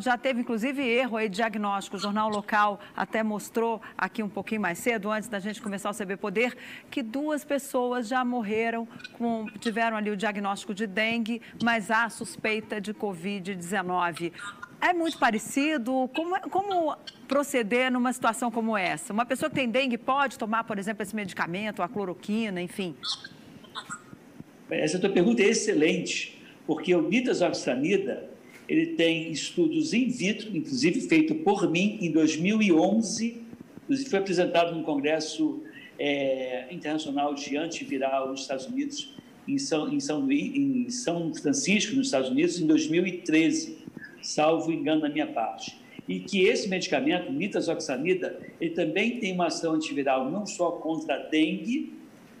já 0.00 0.18
teve, 0.18 0.40
inclusive, 0.40 0.82
erro 0.82 1.16
aí 1.16 1.28
diagnóstico. 1.28 1.96
O 1.96 2.00
jornal 2.00 2.28
local 2.28 2.80
até 2.94 3.22
mostrou 3.22 3.80
aqui 3.96 4.22
um 4.22 4.28
pouquinho 4.28 4.60
mais 4.60 4.78
cedo, 4.78 5.10
antes 5.10 5.28
da 5.28 5.38
gente 5.38 5.62
começar 5.62 5.90
o 5.90 5.94
CB 5.94 6.16
Poder, 6.16 6.56
que 6.90 7.02
duas 7.02 7.44
pessoas 7.44 8.08
já 8.08 8.24
morreram, 8.24 8.86
com, 9.16 9.46
tiveram 9.60 9.96
ali 9.96 10.10
o 10.10 10.16
diagnóstico 10.16 10.74
de 10.74 10.86
dengue, 10.86 11.40
mas 11.62 11.90
há 11.90 12.08
suspeita 12.08 12.80
de 12.80 12.92
Covid-19. 12.92 14.31
É 14.80 14.92
muito 14.92 15.16
parecido? 15.16 16.10
Como, 16.12 16.40
como 16.50 16.96
proceder 17.28 17.90
numa 17.90 18.12
situação 18.12 18.50
como 18.50 18.76
essa? 18.76 19.12
Uma 19.12 19.24
pessoa 19.24 19.48
que 19.48 19.54
tem 19.54 19.68
dengue 19.68 19.96
pode 19.96 20.36
tomar, 20.36 20.64
por 20.64 20.76
exemplo, 20.76 21.04
esse 21.04 21.14
medicamento, 21.14 21.82
a 21.82 21.88
cloroquina, 21.88 22.60
enfim? 22.60 22.96
Essa 24.68 24.98
tua 24.98 25.10
pergunta 25.10 25.40
é 25.40 25.46
excelente, 25.46 26.36
porque 26.66 26.94
o 26.94 27.08
nitazoxanida, 27.08 28.28
ele 28.68 28.86
tem 28.94 29.30
estudos 29.30 29.92
in 29.92 30.08
vitro, 30.08 30.56
inclusive 30.56 31.02
feito 31.02 31.34
por 31.36 31.70
mim 31.70 31.98
em 32.00 32.10
2011, 32.10 33.40
inclusive 33.84 34.10
foi 34.10 34.18
apresentado 34.18 34.74
no 34.74 34.82
Congresso 34.82 35.62
é, 35.98 36.66
Internacional 36.72 37.34
de 37.34 37.56
Antiviral 37.56 38.28
nos 38.28 38.40
Estados 38.40 38.66
Unidos, 38.66 39.14
em 39.46 39.58
São, 39.58 39.92
em, 39.92 40.00
São, 40.00 40.30
em 40.32 40.88
São 40.90 41.34
Francisco, 41.34 41.94
nos 41.94 42.06
Estados 42.06 42.30
Unidos, 42.30 42.60
em 42.60 42.66
2013, 42.66 43.81
salvo 44.22 44.72
engano 44.72 45.02
da 45.02 45.08
minha 45.08 45.26
parte. 45.26 45.76
E 46.08 46.20
que 46.20 46.44
esse 46.44 46.68
medicamento, 46.68 47.30
nitazoxanida, 47.32 48.40
ele 48.60 48.70
também 48.70 49.18
tem 49.18 49.32
uma 49.32 49.46
ação 49.46 49.74
antiviral 49.74 50.30
não 50.30 50.46
só 50.46 50.72
contra 50.72 51.14
a 51.14 51.18
dengue, 51.18 51.92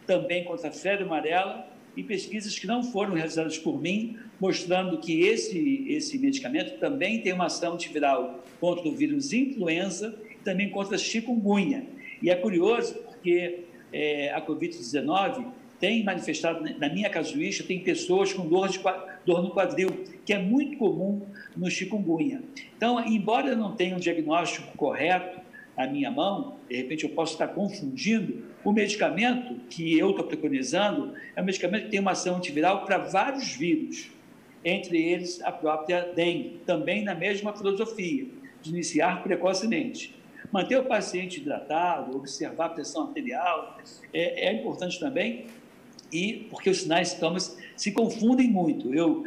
também 0.06 0.44
contra 0.44 0.68
a 0.68 0.72
febre 0.72 1.04
amarela 1.04 1.66
e 1.96 2.02
pesquisas 2.02 2.58
que 2.58 2.66
não 2.66 2.82
foram 2.82 3.14
realizadas 3.14 3.58
por 3.58 3.80
mim, 3.80 4.16
mostrando 4.40 4.98
que 4.98 5.20
esse, 5.20 5.84
esse 5.88 6.18
medicamento 6.18 6.78
também 6.78 7.20
tem 7.20 7.32
uma 7.32 7.46
ação 7.46 7.74
antiviral 7.74 8.42
contra 8.60 8.88
o 8.88 8.92
vírus 8.92 9.32
influenza 9.32 10.18
e 10.30 10.42
também 10.42 10.70
contra 10.70 10.96
a 10.96 10.98
chikungunya. 10.98 11.84
E 12.20 12.30
é 12.30 12.34
curioso 12.34 12.94
porque 12.94 13.64
é, 13.92 14.32
a 14.32 14.44
Covid-19 14.44 15.46
tem 15.78 16.04
manifestado, 16.04 16.62
na 16.78 16.88
minha 16.88 17.10
casuística, 17.10 17.66
tem 17.66 17.80
pessoas 17.80 18.32
com 18.32 18.46
dor, 18.46 18.68
de, 18.68 18.78
dor 19.26 19.42
no 19.42 19.50
quadril, 19.50 19.90
que 20.24 20.32
é 20.32 20.38
muito 20.38 20.61
comum 20.76 21.22
no 21.56 21.70
chikungunya. 21.70 22.42
Então, 22.76 23.04
embora 23.06 23.48
eu 23.48 23.56
não 23.56 23.74
tenha 23.74 23.96
um 23.96 23.98
diagnóstico 23.98 24.76
correto 24.76 25.40
na 25.76 25.86
minha 25.86 26.10
mão, 26.10 26.56
de 26.68 26.76
repente 26.76 27.04
eu 27.04 27.10
posso 27.10 27.32
estar 27.32 27.48
confundindo, 27.48 28.44
o 28.64 28.72
medicamento 28.72 29.54
que 29.68 29.98
eu 29.98 30.10
estou 30.10 30.24
preconizando 30.24 31.14
é 31.34 31.42
um 31.42 31.44
medicamento 31.44 31.84
que 31.84 31.90
tem 31.90 32.00
uma 32.00 32.12
ação 32.12 32.36
antiviral 32.36 32.84
para 32.84 32.98
vários 32.98 33.54
vírus, 33.54 34.10
entre 34.64 35.02
eles 35.02 35.42
a 35.42 35.50
própria 35.50 36.12
dengue, 36.14 36.60
também 36.64 37.02
na 37.02 37.14
mesma 37.14 37.56
filosofia, 37.56 38.26
de 38.60 38.70
iniciar 38.70 39.22
precocemente. 39.22 40.14
Manter 40.52 40.76
o 40.78 40.84
paciente 40.84 41.40
hidratado, 41.40 42.16
observar 42.16 42.66
a 42.66 42.68
pressão 42.68 43.08
arterial, 43.08 43.78
é, 44.12 44.48
é 44.48 44.52
importante 44.52 45.00
também, 45.00 45.46
e 46.12 46.46
porque 46.50 46.68
os 46.68 46.82
sinais 46.82 47.08
e 47.08 47.10
sintomas 47.12 47.58
se 47.74 47.90
confundem 47.90 48.48
muito. 48.48 48.94
Eu 48.94 49.26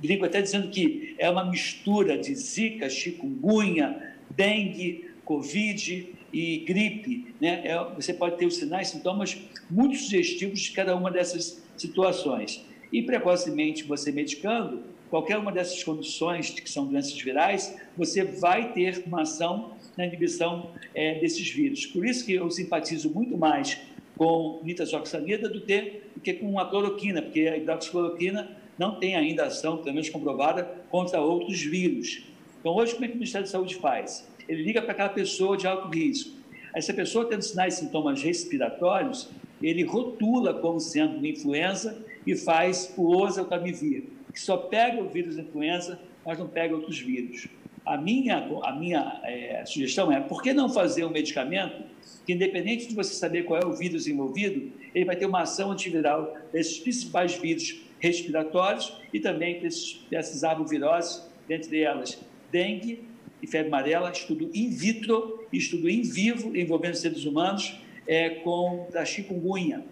brinco 0.00 0.24
até 0.24 0.42
dizendo 0.42 0.68
que 0.68 1.14
é 1.18 1.28
uma 1.28 1.44
mistura 1.44 2.18
de 2.18 2.34
zika, 2.34 2.88
chikungunya, 2.88 4.14
dengue, 4.30 5.10
covid 5.24 6.14
e 6.32 6.58
gripe. 6.58 7.34
Né? 7.40 7.62
É, 7.64 7.84
você 7.94 8.12
pode 8.12 8.36
ter 8.36 8.46
os 8.46 8.56
sinais 8.56 8.88
sintomas 8.88 9.36
muito 9.70 9.96
sugestivos 9.96 10.60
de 10.60 10.72
cada 10.72 10.94
uma 10.96 11.10
dessas 11.10 11.62
situações. 11.76 12.64
E 12.92 13.02
precocemente 13.02 13.84
você 13.84 14.12
medicando, 14.12 14.82
qualquer 15.10 15.38
uma 15.38 15.52
dessas 15.52 15.82
condições 15.82 16.50
que 16.50 16.68
são 16.68 16.86
doenças 16.86 17.18
virais, 17.20 17.76
você 17.96 18.24
vai 18.24 18.72
ter 18.72 19.02
uma 19.06 19.22
ação 19.22 19.72
na 19.96 20.06
inibição 20.06 20.70
é, 20.94 21.18
desses 21.20 21.48
vírus. 21.48 21.86
Por 21.86 22.04
isso 22.04 22.24
que 22.26 22.34
eu 22.34 22.50
simpatizo 22.50 23.10
muito 23.10 23.36
mais 23.36 23.80
com 24.16 24.60
nitazoxanida 24.62 25.48
do 25.48 25.60
que, 25.60 26.00
do 26.14 26.20
que 26.20 26.34
com 26.34 26.58
a 26.58 26.68
cloroquina, 26.68 27.22
porque 27.22 27.40
a 27.40 27.56
hidroxicloroquina 27.56 28.56
não 28.78 28.98
tem 28.98 29.16
ainda 29.16 29.46
ação, 29.46 29.78
pelo 29.78 29.94
menos 29.94 30.08
comprovada, 30.08 30.64
contra 30.90 31.20
outros 31.20 31.60
vírus. 31.62 32.24
Então, 32.60 32.74
hoje, 32.74 32.94
como 32.94 33.04
é 33.04 33.08
que 33.08 33.14
o 33.14 33.16
Ministério 33.16 33.46
da 33.46 33.50
Saúde 33.50 33.76
faz? 33.76 34.28
Ele 34.48 34.62
liga 34.62 34.82
para 34.82 34.92
aquela 34.92 35.08
pessoa 35.08 35.56
de 35.56 35.66
alto 35.66 35.88
risco. 35.88 36.38
Essa 36.74 36.92
pessoa 36.92 37.26
tendo 37.26 37.42
sinais 37.42 37.74
e 37.74 37.80
sintomas 37.80 38.22
respiratórios, 38.22 39.30
ele 39.62 39.84
rotula 39.84 40.54
como 40.54 40.80
sendo 40.80 41.24
influenza 41.24 42.04
e 42.26 42.34
faz 42.34 42.92
o 42.96 43.16
oseltamivir, 43.16 44.04
que 44.32 44.40
só 44.40 44.56
pega 44.56 45.00
o 45.00 45.08
vírus 45.08 45.38
influenza, 45.38 46.00
mas 46.24 46.38
não 46.38 46.48
pega 46.48 46.74
outros 46.74 46.98
vírus. 46.98 47.46
A 47.86 47.96
minha, 47.96 48.38
a 48.62 48.72
minha 48.72 49.20
é, 49.24 49.62
sugestão 49.66 50.10
é, 50.10 50.20
por 50.20 50.42
que 50.42 50.52
não 50.52 50.68
fazer 50.68 51.04
um 51.04 51.10
medicamento 51.10 51.84
que, 52.26 52.32
independente 52.32 52.88
de 52.88 52.94
você 52.94 53.14
saber 53.14 53.44
qual 53.44 53.60
é 53.60 53.66
o 53.66 53.72
vírus 53.72 54.06
envolvido, 54.06 54.72
ele 54.94 55.04
vai 55.04 55.16
ter 55.16 55.26
uma 55.26 55.42
ação 55.42 55.70
antiviral 55.70 56.34
desses 56.52 56.78
principais 56.78 57.34
vírus 57.34 57.82
respiratórios 58.04 58.92
e 59.12 59.18
também 59.18 59.60
desses, 59.60 59.98
dessas 60.10 60.44
arboviroses, 60.44 61.26
dentre 61.48 61.80
elas 61.80 62.20
dengue 62.52 63.08
e 63.42 63.46
febre 63.46 63.68
amarela, 63.68 64.10
estudo 64.10 64.50
in 64.54 64.70
vitro 64.70 65.46
estudo 65.52 65.88
in 65.88 66.02
vivo 66.02 66.56
envolvendo 66.56 66.96
seres 66.96 67.24
humanos 67.24 67.78
é, 68.06 68.30
com 68.30 68.88
a 68.94 69.04
chikungunya. 69.04 69.82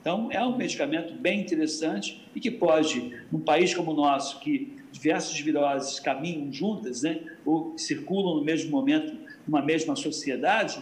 Então, 0.00 0.30
é 0.30 0.40
um 0.44 0.56
medicamento 0.56 1.14
bem 1.14 1.40
interessante 1.40 2.24
e 2.34 2.38
que 2.38 2.50
pode, 2.50 3.12
num 3.32 3.40
país 3.40 3.74
como 3.74 3.90
o 3.90 3.94
nosso, 3.94 4.38
que 4.38 4.72
diversas 4.92 5.38
viroses 5.40 5.98
caminham 5.98 6.52
juntas, 6.52 7.02
né, 7.02 7.20
ou 7.44 7.76
circulam 7.76 8.36
no 8.36 8.44
mesmo 8.44 8.70
momento, 8.70 9.16
numa 9.46 9.60
mesma 9.60 9.96
sociedade, 9.96 10.78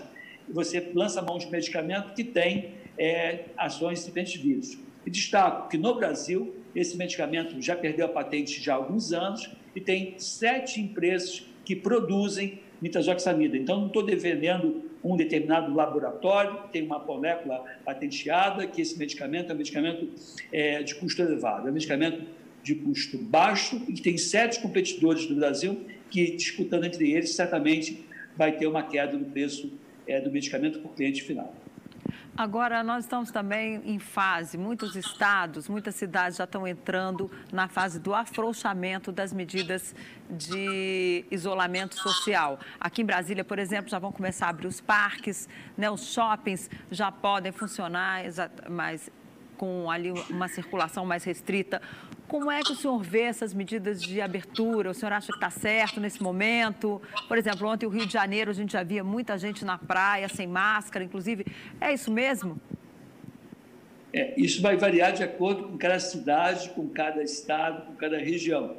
você 0.46 0.90
lança 0.94 1.22
mão 1.22 1.38
de 1.38 1.50
medicamento 1.50 2.12
que 2.14 2.22
tem 2.22 2.74
é, 2.98 3.46
ações 3.56 4.04
de 4.04 4.38
vírus. 4.38 4.76
E 5.06 5.10
destaco 5.10 5.70
que 5.70 5.78
no 5.78 5.94
Brasil, 5.94 6.54
esse 6.74 6.96
medicamento 6.96 7.60
já 7.60 7.76
perdeu 7.76 8.06
a 8.06 8.08
patente 8.08 8.62
já 8.62 8.74
há 8.74 8.76
alguns 8.76 9.12
anos 9.12 9.50
e 9.74 9.80
tem 9.80 10.14
sete 10.18 10.80
empresas 10.80 11.46
que 11.64 11.74
produzem 11.74 12.60
nitazoxanida. 12.80 13.56
Então, 13.56 13.80
não 13.80 13.86
estou 13.86 14.02
defendendo 14.02 14.82
um 15.02 15.16
determinado 15.16 15.74
laboratório, 15.74 16.58
tem 16.72 16.82
uma 16.84 16.98
molécula 16.98 17.64
patenteada, 17.84 18.66
que 18.66 18.80
esse 18.80 18.98
medicamento 18.98 19.50
é 19.50 19.54
um 19.54 19.58
medicamento 19.58 20.08
é, 20.52 20.82
de 20.82 20.94
custo 20.94 21.22
elevado, 21.22 21.68
é 21.68 21.70
um 21.70 21.74
medicamento 21.74 22.26
de 22.62 22.74
custo 22.74 23.18
baixo 23.18 23.82
e 23.86 23.92
que 23.92 24.00
tem 24.00 24.16
sete 24.16 24.60
competidores 24.60 25.26
do 25.26 25.34
Brasil 25.34 25.84
que, 26.10 26.34
disputando 26.36 26.84
entre 26.84 27.12
eles, 27.12 27.34
certamente 27.34 28.04
vai 28.36 28.56
ter 28.56 28.66
uma 28.66 28.82
queda 28.82 29.16
no 29.16 29.26
preço 29.26 29.70
é, 30.06 30.20
do 30.20 30.30
medicamento 30.30 30.78
para 30.80 30.90
o 30.90 30.94
cliente 30.94 31.22
final. 31.22 31.54
Agora, 32.36 32.82
nós 32.82 33.04
estamos 33.04 33.30
também 33.30 33.80
em 33.84 34.00
fase, 34.00 34.58
muitos 34.58 34.96
estados, 34.96 35.68
muitas 35.68 35.94
cidades 35.94 36.36
já 36.36 36.42
estão 36.42 36.66
entrando 36.66 37.30
na 37.52 37.68
fase 37.68 38.00
do 38.00 38.12
afrouxamento 38.12 39.12
das 39.12 39.32
medidas 39.32 39.94
de 40.28 41.24
isolamento 41.30 41.94
social. 41.94 42.58
Aqui 42.80 43.02
em 43.02 43.04
Brasília, 43.04 43.44
por 43.44 43.60
exemplo, 43.60 43.88
já 43.88 44.00
vão 44.00 44.10
começar 44.10 44.46
a 44.46 44.48
abrir 44.48 44.66
os 44.66 44.80
parques, 44.80 45.48
né? 45.78 45.88
os 45.88 46.12
shoppings 46.12 46.68
já 46.90 47.12
podem 47.12 47.52
funcionar, 47.52 48.24
mas 48.68 49.08
com 49.56 49.88
ali 49.88 50.10
uma 50.28 50.48
circulação 50.48 51.06
mais 51.06 51.22
restrita. 51.22 51.80
Como 52.26 52.50
é 52.50 52.62
que 52.62 52.72
o 52.72 52.74
senhor 52.74 53.02
vê 53.02 53.22
essas 53.22 53.52
medidas 53.52 54.02
de 54.02 54.20
abertura? 54.20 54.90
O 54.90 54.94
senhor 54.94 55.12
acha 55.12 55.28
que 55.28 55.34
está 55.34 55.50
certo 55.50 56.00
nesse 56.00 56.22
momento? 56.22 57.00
Por 57.28 57.36
exemplo, 57.36 57.68
ontem 57.68 57.86
o 57.86 57.90
Rio 57.90 58.06
de 58.06 58.12
Janeiro 58.12 58.50
a 58.50 58.54
gente 58.54 58.72
já 58.72 58.82
via 58.82 59.04
muita 59.04 59.36
gente 59.36 59.64
na 59.64 59.76
praia 59.76 60.28
sem 60.28 60.46
máscara, 60.46 61.04
inclusive. 61.04 61.46
É 61.80 61.92
isso 61.92 62.10
mesmo? 62.10 62.58
É, 64.12 64.32
isso 64.40 64.62
vai 64.62 64.76
variar 64.76 65.12
de 65.12 65.22
acordo 65.22 65.64
com 65.64 65.76
cada 65.76 65.98
cidade, 65.98 66.70
com 66.70 66.88
cada 66.88 67.22
estado, 67.22 67.86
com 67.86 67.94
cada 67.94 68.16
região. 68.16 68.76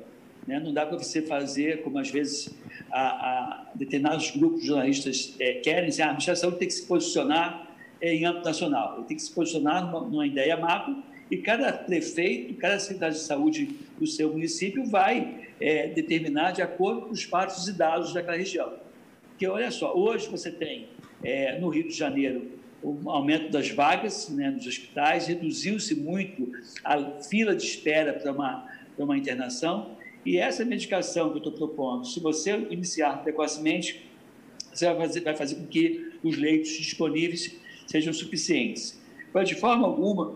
Né? 0.48 0.60
Não 0.60 0.74
dá 0.74 0.86
para 0.86 0.98
você 0.98 1.22
fazer, 1.22 1.84
como 1.84 2.00
às 2.00 2.10
vezes 2.10 2.58
a, 2.92 3.02
a 3.02 3.66
determinados 3.76 4.32
grupos 4.32 4.62
de 4.62 4.68
jornalistas 4.68 5.36
é, 5.40 5.56
querem, 5.56 5.90
dizer, 5.90 6.04
ah, 6.04 6.06
a 6.06 6.10
administração 6.10 6.52
tem 6.52 6.68
que 6.68 6.74
se 6.74 6.86
posicionar 6.86 7.68
em 8.02 8.26
âmbito 8.26 8.46
nacional, 8.46 9.04
tem 9.04 9.18
que 9.18 9.24
se 9.24 9.32
posicionar 9.32 9.86
numa, 9.86 10.02
numa 10.02 10.28
ideia 10.28 10.58
macro 10.58 11.04
e 11.30 11.38
cada 11.38 11.72
prefeito, 11.74 12.54
cada 12.56 12.80
secretário 12.80 13.16
de 13.16 13.22
saúde 13.22 13.80
do 14.00 14.06
seu 14.06 14.32
município 14.32 14.86
vai 14.86 15.48
é, 15.60 15.88
determinar 15.88 16.52
de 16.52 16.62
acordo 16.62 17.04
com 17.04 17.12
os 17.12 17.24
fatos 17.24 17.68
e 17.68 17.74
dados 17.74 18.14
daquela 18.14 18.38
região. 18.38 18.74
Porque, 19.30 19.48
olha 19.48 19.72
só, 19.72 19.96
hoje 19.96 20.28
você 20.30 20.52
tem 20.52 20.88
é, 21.24 21.60
no 21.60 21.70
Rio 21.70 21.88
de 21.88 21.94
Janeiro 21.94 22.56
o 22.82 23.10
aumento 23.10 23.52
das 23.52 23.70
vagas 23.70 24.30
né, 24.30 24.52
nos 24.52 24.68
hospitais, 24.68 25.26
reduziu-se 25.26 25.96
muito 25.96 26.52
a 26.84 27.20
fila 27.22 27.56
de 27.56 27.64
espera 27.64 28.14
para 28.14 28.32
uma, 28.32 28.70
uma 28.98 29.18
internação, 29.18 29.98
e 30.24 30.38
essa 30.38 30.64
medicação 30.64 31.30
que 31.30 31.36
eu 31.36 31.38
estou 31.38 31.54
propondo, 31.54 32.06
se 32.06 32.20
você 32.20 32.52
iniciar 32.70 33.24
precocemente, 33.24 34.08
você 34.72 34.86
vai 34.86 35.08
fazer, 35.08 35.22
vai 35.22 35.36
fazer 35.36 35.56
com 35.56 35.68
que 35.68 36.14
os 36.24 36.38
leitos 36.38 36.72
disponíveis 36.72 37.56
sejam 37.88 38.14
suficientes. 38.14 39.00
Mas, 39.34 39.48
de 39.50 39.56
forma 39.56 39.86
alguma, 39.86 40.36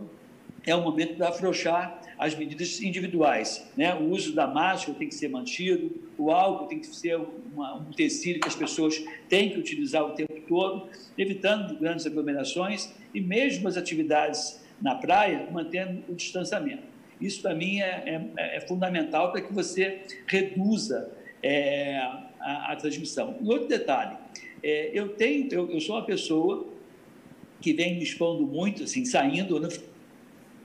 é 0.65 0.75
o 0.75 0.81
momento 0.81 1.15
de 1.15 1.23
afrouxar 1.23 2.01
as 2.17 2.35
medidas 2.35 2.81
individuais. 2.81 3.65
Né? 3.77 3.93
O 3.95 4.09
uso 4.09 4.33
da 4.33 4.45
máscara 4.47 4.97
tem 4.97 5.07
que 5.07 5.15
ser 5.15 5.29
mantido, 5.29 5.91
o 6.17 6.31
álcool 6.31 6.67
tem 6.67 6.79
que 6.79 6.87
ser 6.87 7.19
uma, 7.53 7.75
um 7.75 7.91
tecido 7.91 8.39
que 8.39 8.47
as 8.47 8.55
pessoas 8.55 9.01
têm 9.27 9.51
que 9.51 9.59
utilizar 9.59 10.03
o 10.03 10.11
tempo 10.11 10.33
todo, 10.47 10.89
evitando 11.17 11.77
grandes 11.77 12.05
aglomerações 12.05 12.93
e 13.13 13.21
mesmo 13.21 13.67
as 13.67 13.77
atividades 13.77 14.61
na 14.81 14.95
praia, 14.95 15.47
mantendo 15.51 16.03
o 16.09 16.15
distanciamento. 16.15 16.83
Isso, 17.19 17.41
para 17.41 17.53
mim, 17.53 17.79
é, 17.79 18.29
é, 18.37 18.57
é 18.57 18.61
fundamental 18.61 19.31
para 19.31 19.41
que 19.41 19.53
você 19.53 20.01
reduza 20.25 21.11
é, 21.43 21.97
a, 22.39 22.71
a, 22.71 22.75
transmissão. 22.75 23.37
Um 23.41 23.47
outro 23.47 23.67
detalhe, 23.67 24.17
é, 24.63 24.91
eu 24.93 25.09
tenho, 25.09 25.47
eu, 25.51 25.71
eu, 25.71 25.81
sou 25.81 25.95
uma 25.95 26.05
pessoa 26.05 26.67
que 27.59 27.73
vem 27.73 27.95
me 27.95 28.03
expondo 28.03 28.45
muito, 28.45 28.83
assim, 28.83 29.03
saindo, 29.03 29.59
na 29.59 29.67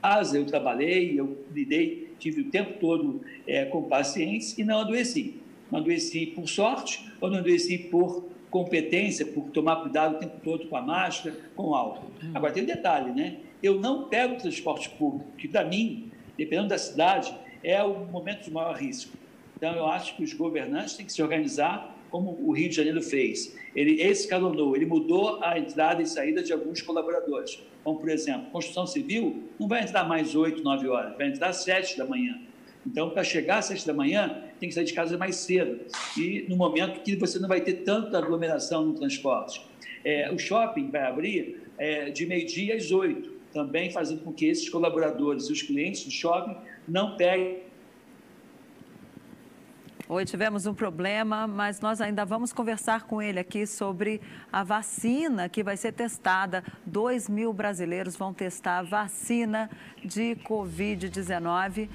casa 0.05 0.37
eu 0.37 0.45
trabalhei, 0.45 1.19
eu 1.19 1.43
lidei, 1.51 2.13
tive 2.19 2.41
o 2.41 2.51
tempo 2.51 2.79
todo 2.79 3.21
é, 3.47 3.65
com 3.65 3.81
pacientes 3.83 4.55
e 4.55 4.63
não 4.63 4.81
adoeci. 4.81 5.41
Não 5.71 5.79
adoeci 5.79 6.27
por 6.27 6.47
sorte 6.47 7.11
ou 7.19 7.31
não 7.31 7.39
adoeci 7.39 7.79
por 7.79 8.23
competência, 8.51 9.25
por 9.25 9.45
tomar 9.49 9.77
cuidado 9.77 10.17
o 10.17 10.19
tempo 10.19 10.39
todo 10.43 10.67
com 10.67 10.77
a 10.77 10.81
máscara, 10.81 11.35
com 11.55 11.69
o 11.69 11.75
álcool. 11.75 12.11
Agora, 12.35 12.53
tem 12.53 12.61
um 12.61 12.67
detalhe, 12.67 13.11
né? 13.11 13.37
Eu 13.63 13.79
não 13.81 14.07
pego 14.07 14.35
transporte 14.35 14.89
público, 14.89 15.25
que 15.37 15.47
para 15.47 15.65
mim, 15.65 16.11
dependendo 16.37 16.69
da 16.69 16.77
cidade, 16.77 17.33
é 17.63 17.81
o 17.83 18.05
momento 18.05 18.43
de 18.43 18.51
maior 18.51 18.75
risco. 18.75 19.17
Então, 19.57 19.73
eu 19.73 19.87
acho 19.87 20.15
que 20.15 20.23
os 20.23 20.33
governantes 20.33 20.93
têm 20.95 21.05
que 21.05 21.11
se 21.11 21.21
organizar 21.23 21.94
como 22.09 22.37
o 22.41 22.51
Rio 22.51 22.69
de 22.69 22.75
Janeiro 22.75 23.01
fez. 23.01 23.55
Ele 23.75 24.01
escalonou, 24.01 24.75
ele 24.75 24.85
mudou 24.85 25.43
a 25.43 25.57
entrada 25.59 26.01
e 26.01 26.05
saída 26.05 26.41
de 26.41 26.53
alguns 26.53 26.81
colaboradores. 26.81 27.59
Como, 27.83 27.99
por 27.99 28.09
exemplo, 28.09 28.49
construção 28.51 28.87
civil 28.87 29.43
não 29.59 29.67
vai 29.67 29.83
entrar 29.83 30.03
mais 30.03 30.35
8, 30.35 30.63
9 30.63 30.87
horas, 30.87 31.17
vai 31.17 31.27
entrar 31.27 31.49
às 31.49 31.63
7 31.63 31.97
da 31.97 32.05
manhã. 32.05 32.39
Então, 32.85 33.09
para 33.09 33.23
chegar 33.23 33.59
às 33.59 33.65
7 33.65 33.85
da 33.87 33.93
manhã, 33.93 34.43
tem 34.59 34.69
que 34.69 34.75
sair 34.75 34.85
de 34.85 34.93
casa 34.93 35.17
mais 35.17 35.35
cedo. 35.37 35.79
E 36.17 36.45
no 36.47 36.55
momento 36.55 37.01
que 37.01 37.15
você 37.15 37.39
não 37.39 37.49
vai 37.49 37.61
ter 37.61 37.83
tanta 37.83 38.17
aglomeração 38.17 38.85
no 38.85 38.93
transporte. 38.93 39.61
É, 40.03 40.31
o 40.31 40.37
shopping 40.37 40.91
vai 40.91 41.01
abrir 41.01 41.61
é, 41.77 42.11
de 42.11 42.25
meio-dia 42.25 42.75
às 42.75 42.91
8, 42.91 43.31
também 43.51 43.89
fazendo 43.89 44.21
com 44.21 44.31
que 44.31 44.45
esses 44.45 44.69
colaboradores 44.69 45.49
e 45.49 45.51
os 45.51 45.61
clientes 45.61 46.05
do 46.05 46.11
shopping 46.11 46.55
não 46.87 47.17
peguem 47.17 47.57
Oi, 50.07 50.23
tivemos 50.23 50.67
um 50.67 50.73
problema, 50.75 51.47
mas 51.47 51.81
nós 51.81 51.99
ainda 51.99 52.23
vamos 52.23 52.53
conversar 52.53 53.05
com 53.05 53.19
ele 53.19 53.39
aqui 53.39 53.65
sobre 53.65 54.21
a 54.53 54.63
vacina 54.63 55.49
que 55.49 55.63
vai 55.63 55.75
ser 55.75 55.93
testada. 55.93 56.63
2 56.85 57.27
mil 57.27 57.51
brasileiros 57.51 58.15
vão 58.15 58.31
testar 58.31 58.77
a 58.77 58.83
vacina 58.83 59.67
de 60.03 60.37
Covid-19 60.47 61.89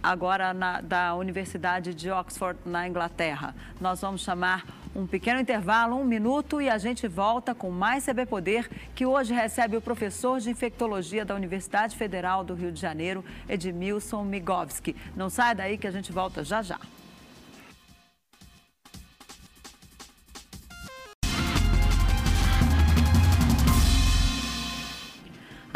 agora 0.00 0.54
na, 0.54 0.80
da 0.80 1.16
Universidade 1.16 1.92
de 1.94 2.08
Oxford, 2.12 2.60
na 2.64 2.86
Inglaterra. 2.86 3.52
Nós 3.80 4.00
vamos 4.00 4.20
chamar 4.20 4.64
um 4.94 5.04
pequeno 5.04 5.40
intervalo, 5.40 5.96
um 5.96 6.04
minuto, 6.04 6.62
e 6.62 6.70
a 6.70 6.78
gente 6.78 7.08
volta 7.08 7.56
com 7.56 7.72
mais 7.72 8.04
CB 8.04 8.26
Poder, 8.26 8.70
que 8.94 9.04
hoje 9.04 9.34
recebe 9.34 9.76
o 9.76 9.80
professor 9.80 10.38
de 10.38 10.48
infectologia 10.48 11.24
da 11.24 11.34
Universidade 11.34 11.96
Federal 11.96 12.44
do 12.44 12.54
Rio 12.54 12.70
de 12.70 12.80
Janeiro, 12.80 13.24
Edmilson 13.48 14.22
Migovski. 14.22 14.94
Não 15.16 15.28
saia 15.28 15.56
daí 15.56 15.76
que 15.76 15.88
a 15.88 15.90
gente 15.90 16.12
volta 16.12 16.44
já 16.44 16.62
já. 16.62 16.78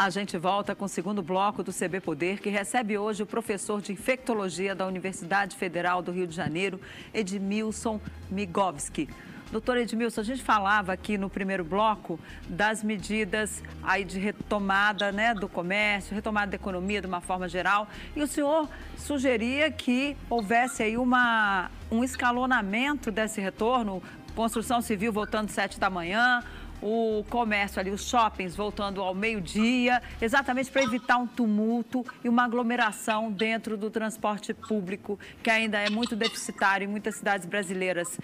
A 0.03 0.09
gente 0.09 0.37
volta 0.37 0.75
com 0.75 0.83
o 0.83 0.89
segundo 0.89 1.23
bloco 1.23 1.63
do 1.63 1.71
CB 1.71 2.01
Poder, 2.01 2.41
que 2.41 2.49
recebe 2.49 2.97
hoje 2.97 3.23
o 3.23 3.25
professor 3.25 3.81
de 3.81 3.93
infectologia 3.93 4.75
da 4.75 4.85
Universidade 4.85 5.55
Federal 5.55 6.01
do 6.01 6.11
Rio 6.11 6.27
de 6.27 6.35
Janeiro, 6.35 6.77
Edmilson 7.13 8.01
Migovski. 8.29 9.07
Doutor 9.49 9.77
Edmilson, 9.77 10.19
a 10.19 10.23
gente 10.25 10.43
falava 10.43 10.91
aqui 10.91 11.17
no 11.17 11.29
primeiro 11.29 11.63
bloco 11.63 12.19
das 12.49 12.83
medidas 12.83 13.63
aí 13.81 14.03
de 14.03 14.19
retomada 14.19 15.09
né, 15.13 15.33
do 15.33 15.47
comércio, 15.47 16.13
retomada 16.13 16.47
da 16.47 16.55
economia 16.57 16.99
de 16.99 17.07
uma 17.07 17.21
forma 17.21 17.47
geral, 17.47 17.87
e 18.13 18.21
o 18.21 18.27
senhor 18.27 18.67
sugeria 18.97 19.71
que 19.71 20.17
houvesse 20.29 20.83
aí 20.83 20.97
uma, 20.97 21.71
um 21.89 22.03
escalonamento 22.03 23.09
desse 23.09 23.39
retorno, 23.39 24.03
construção 24.35 24.81
civil 24.81 25.13
voltando 25.13 25.45
às 25.45 25.53
sete 25.53 25.79
da 25.79 25.89
manhã, 25.89 26.43
o 26.83 27.23
comércio 27.29 27.79
ali, 27.79 27.89
os 27.89 28.09
shoppings 28.09 28.55
voltando 28.55 29.01
ao 29.01 29.15
meio-dia, 29.15 30.01
exatamente 30.21 30.69
para 30.69 30.83
evitar 30.83 31.17
um 31.17 31.25
tumulto 31.25 32.05
e 32.23 32.27
uma 32.27 32.43
aglomeração 32.43 33.31
dentro 33.31 33.77
do 33.77 33.89
transporte 33.89 34.53
público, 34.53 35.17
que 35.41 35.49
ainda 35.49 35.77
é 35.79 35.89
muito 35.89 36.13
deficitário 36.13 36.83
em 36.83 36.87
muitas 36.87 37.15
cidades 37.15 37.47
brasileiras. 37.47 38.19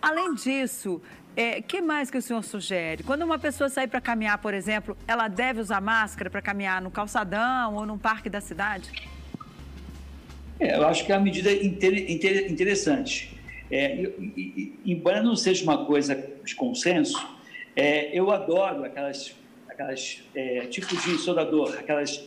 Além 0.00 0.34
disso, 0.34 1.02
é, 1.36 1.60
que 1.60 1.80
mais 1.80 2.08
que 2.08 2.16
o 2.16 2.22
senhor 2.22 2.44
sugere? 2.44 3.02
Quando 3.02 3.22
uma 3.22 3.38
pessoa 3.38 3.68
sair 3.68 3.88
para 3.88 4.00
caminhar, 4.00 4.38
por 4.38 4.54
exemplo, 4.54 4.96
ela 5.08 5.26
deve 5.26 5.60
usar 5.60 5.80
máscara 5.80 6.30
para 6.30 6.40
caminhar 6.40 6.80
no 6.80 6.92
calçadão 6.92 7.74
ou 7.74 7.84
num 7.84 7.98
parque 7.98 8.30
da 8.30 8.40
cidade? 8.40 8.92
É, 10.60 10.76
eu 10.76 10.86
acho 10.86 11.04
que 11.04 11.10
é 11.10 11.16
uma 11.16 11.24
medida 11.24 11.52
inter, 11.52 12.08
inter, 12.08 12.50
interessante. 12.50 13.36
É, 13.68 14.02
e, 14.20 14.78
e, 14.84 14.92
embora 14.92 15.20
não 15.20 15.34
seja 15.34 15.64
uma 15.64 15.84
coisa 15.84 16.14
de 16.44 16.54
consenso, 16.54 17.33
é, 17.76 18.16
eu 18.16 18.30
adoro 18.30 18.84
aquelas, 18.84 19.34
aquelas 19.68 20.22
é, 20.34 20.66
tipos 20.66 21.02
de 21.02 21.18
soldador, 21.18 21.76
aquelas 21.78 22.24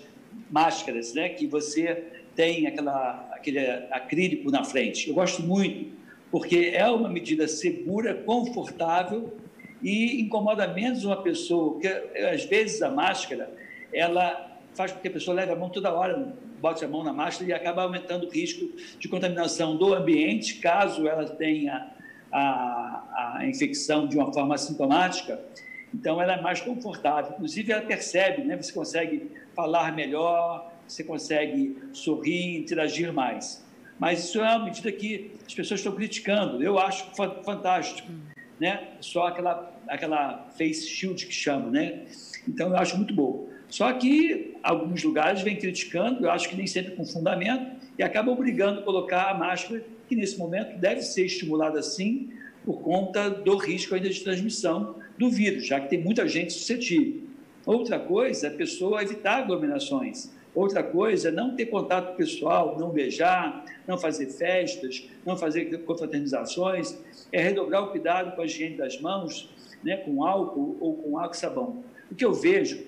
máscaras, 0.50 1.14
né, 1.14 1.30
que 1.30 1.48
você 1.48 2.04
tem 2.36 2.68
aquela, 2.68 3.30
aquele 3.32 3.60
acrílico 3.92 4.52
na 4.52 4.64
frente. 4.64 5.10
Eu 5.10 5.16
gosto 5.16 5.42
muito, 5.42 5.92
porque 6.30 6.72
é 6.74 6.88
uma 6.88 7.10
medida 7.10 7.48
segura, 7.48 8.14
confortável 8.14 9.34
e 9.82 10.22
incomoda 10.22 10.68
menos 10.68 11.04
uma 11.04 11.22
pessoa, 11.22 11.74
porque 11.74 11.88
às 11.88 12.46
vezes 12.46 12.82
a 12.82 12.90
máscara, 12.90 13.50
ela 13.94 14.60
faz 14.74 14.92
com 14.92 15.00
que 15.00 15.08
a 15.08 15.12
pessoa 15.12 15.36
leve 15.36 15.52
a 15.52 15.56
mão 15.56 15.70
toda 15.70 15.92
hora, 15.92 16.36
bote 16.60 16.84
a 16.84 16.88
mão 16.88 17.04
na 17.04 17.14
máscara 17.14 17.50
e 17.50 17.54
acaba 17.54 17.84
aumentando 17.84 18.28
o 18.28 18.30
risco 18.30 18.70
de 19.00 19.08
contaminação 19.08 19.76
do 19.76 19.94
ambiente, 19.94 20.56
caso 20.56 21.08
ela 21.08 21.26
tenha 21.26 21.97
a, 22.32 23.38
a 23.38 23.46
infecção 23.46 24.08
de 24.08 24.18
uma 24.18 24.32
forma 24.32 24.56
assintomática, 24.56 25.40
então 25.94 26.22
ela 26.22 26.34
é 26.34 26.42
mais 26.42 26.62
confortável. 26.62 27.34
Inclusive, 27.34 27.72
ela 27.72 27.82
percebe, 27.82 28.44
né? 28.44 28.56
você 28.56 28.74
consegue 28.74 29.32
falar 29.56 29.96
melhor, 29.96 30.72
você 30.88 31.04
consegue 31.04 31.78
sorrir, 31.94 32.58
interagir 32.58 33.12
mais. 33.14 33.66
Mas 34.00 34.26
isso 34.26 34.40
é 34.40 34.56
uma 34.56 34.66
medida 34.66 34.92
que 34.92 35.32
as 35.46 35.54
pessoas 35.54 35.80
estão 35.80 35.94
criticando. 35.94 36.62
Eu 36.62 36.78
acho 36.78 37.10
fantástico. 37.44 38.12
Né? 38.60 38.90
Só 39.02 39.28
aquela, 39.28 39.72
aquela 39.88 40.48
face 40.58 40.88
shield 40.88 41.26
que 41.26 41.34
chama, 41.34 41.70
né? 41.70 42.06
Então, 42.48 42.70
eu 42.70 42.78
acho 42.78 42.96
muito 42.98 43.14
bom. 43.14 43.48
Só 43.70 43.92
que 43.94 44.56
alguns 44.64 45.04
lugares 45.04 45.42
vêm 45.42 45.56
criticando, 45.56 46.26
eu 46.26 46.32
acho 46.32 46.48
que 46.48 46.56
nem 46.56 46.66
sempre 46.66 46.96
com 46.96 47.06
fundamento, 47.06 47.77
e 47.98 48.04
acabam 48.04 48.34
obrigando 48.34 48.80
a 48.80 48.84
colocar 48.84 49.32
a 49.32 49.34
máscara 49.34 49.84
que 50.08 50.16
nesse 50.16 50.38
momento 50.38 50.78
deve 50.78 51.02
ser 51.02 51.26
estimulada 51.26 51.82
sim 51.82 52.32
por 52.66 52.82
conta 52.82 53.30
do 53.30 53.56
risco 53.58 53.96
ainda 53.96 54.10
de 54.10 54.20
transmissão 54.22 54.96
do 55.18 55.30
vírus, 55.30 55.66
já 55.66 55.80
que 55.80 55.90
tem 55.90 56.02
muita 56.02 56.28
gente 56.28 56.54
suscetível. 56.54 57.22
Outra 57.66 58.00
coisa 58.00 58.48
é 58.48 58.50
a 58.50 58.54
pessoa 58.54 59.02
evitar 59.02 59.40
aglomerações. 59.40 60.32
Outra 60.54 60.82
coisa 60.82 61.30
é 61.30 61.32
não 61.32 61.56
ter 61.56 61.68
contato 61.68 62.16
pessoal, 62.16 62.78
não 62.80 62.90
beijar, 62.90 63.64
não 63.86 63.98
fazer 63.98 64.28
festas, 64.28 65.08
não 65.26 65.38
fazer 65.38 65.66
confraternizações, 65.84 66.98
é 67.32 67.42
redobrar 67.42 67.84
o 67.84 67.92
cuidado 67.92 68.36
com 68.36 68.42
a 68.42 68.46
higiene 68.46 68.76
das 68.76 69.00
mãos, 69.00 69.50
né, 69.84 69.98
com 69.98 70.26
álcool 70.26 70.78
ou 70.80 70.96
com 70.96 71.18
água 71.18 71.34
e 71.34 71.38
sabão. 71.38 71.84
O 72.10 72.16
que 72.16 72.26
eu 72.26 72.34
vejo 72.34 72.84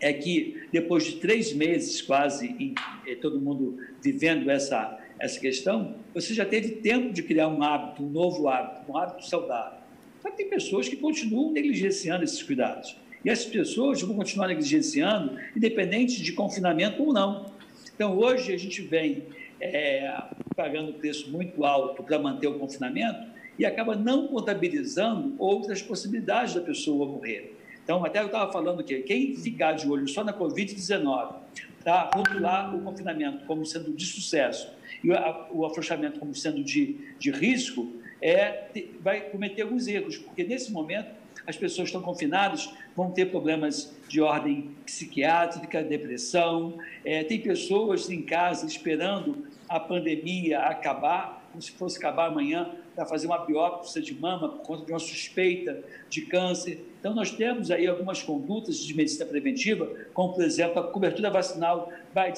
é 0.00 0.12
que 0.12 0.68
depois 0.72 1.04
de 1.04 1.16
três 1.16 1.52
meses 1.52 2.02
quase, 2.02 2.46
em, 2.46 2.68
em, 2.68 2.74
eh, 3.06 3.14
todo 3.16 3.40
mundo 3.40 3.78
vivendo 4.02 4.50
essa 4.50 4.98
essa 5.18 5.40
questão, 5.40 5.94
você 6.14 6.34
já 6.34 6.44
teve 6.44 6.76
tempo 6.76 7.12
de 7.12 7.22
criar 7.22 7.48
um 7.48 7.62
hábito, 7.62 8.02
um 8.02 8.08
novo 8.08 8.48
hábito, 8.48 8.90
um 8.90 8.96
hábito 8.96 9.26
saudável. 9.26 9.78
Só 10.20 10.30
que 10.30 10.36
tem 10.36 10.48
pessoas 10.48 10.88
que 10.88 10.96
continuam 10.96 11.52
negligenciando 11.52 12.24
esses 12.24 12.42
cuidados. 12.42 12.96
E 13.24 13.30
essas 13.30 13.46
pessoas 13.46 14.00
vão 14.02 14.14
continuar 14.14 14.48
negligenciando, 14.48 15.38
independente 15.56 16.22
de 16.22 16.32
confinamento 16.32 17.02
ou 17.02 17.12
não. 17.12 17.46
Então, 17.94 18.16
hoje 18.16 18.52
a 18.52 18.58
gente 18.58 18.82
vem 18.82 19.24
é, 19.60 20.22
pagando 20.54 20.92
preço 20.92 21.30
muito 21.30 21.64
alto 21.64 22.02
para 22.02 22.18
manter 22.18 22.46
o 22.46 22.58
confinamento 22.58 23.34
e 23.58 23.64
acaba 23.64 23.96
não 23.96 24.28
contabilizando 24.28 25.34
outras 25.38 25.80
possibilidades 25.80 26.54
da 26.54 26.60
pessoa 26.60 27.06
morrer. 27.06 27.55
Então, 27.86 28.04
até 28.04 28.20
eu 28.20 28.26
estava 28.26 28.50
falando 28.50 28.82
que 28.82 28.98
quem 29.02 29.36
ficar 29.36 29.74
de 29.74 29.88
olho 29.88 30.08
só 30.08 30.24
na 30.24 30.32
Covid-19 30.32 31.36
para 31.84 32.10
rotular 32.12 32.74
o 32.74 32.82
confinamento 32.82 33.46
como 33.46 33.64
sendo 33.64 33.92
de 33.92 34.04
sucesso 34.04 34.74
e 35.04 35.10
o 35.52 35.64
afrouxamento 35.64 36.18
como 36.18 36.34
sendo 36.34 36.64
de, 36.64 36.96
de 37.16 37.30
risco, 37.30 37.92
é, 38.20 38.64
vai 39.00 39.20
cometer 39.30 39.62
alguns 39.62 39.86
erros, 39.86 40.18
porque 40.18 40.42
nesse 40.42 40.72
momento 40.72 41.14
as 41.46 41.56
pessoas 41.56 41.86
estão 41.86 42.02
confinadas, 42.02 42.68
vão 42.96 43.12
ter 43.12 43.26
problemas 43.26 43.94
de 44.08 44.20
ordem 44.20 44.72
psiquiátrica, 44.84 45.80
depressão, 45.84 46.80
é, 47.04 47.22
tem 47.22 47.40
pessoas 47.40 48.10
em 48.10 48.22
casa 48.22 48.66
esperando 48.66 49.46
a 49.68 49.80
pandemia 49.80 50.60
acabar, 50.60 51.48
como 51.50 51.62
se 51.62 51.72
fosse 51.72 51.98
acabar 51.98 52.26
amanhã, 52.26 52.70
para 52.94 53.04
fazer 53.04 53.26
uma 53.26 53.38
biópsia 53.38 54.00
de 54.00 54.14
mama 54.14 54.48
por 54.48 54.62
conta 54.62 54.84
de 54.84 54.92
uma 54.92 54.98
suspeita 54.98 55.82
de 56.08 56.22
câncer. 56.22 56.84
Então, 57.00 57.14
nós 57.14 57.30
temos 57.30 57.70
aí 57.70 57.86
algumas 57.86 58.22
condutas 58.22 58.78
de 58.78 58.94
medicina 58.94 59.26
preventiva, 59.26 59.90
como, 60.14 60.34
por 60.34 60.44
exemplo, 60.44 60.80
a 60.80 60.90
cobertura 60.90 61.30
vacinal 61.30 61.92
vai 62.14 62.32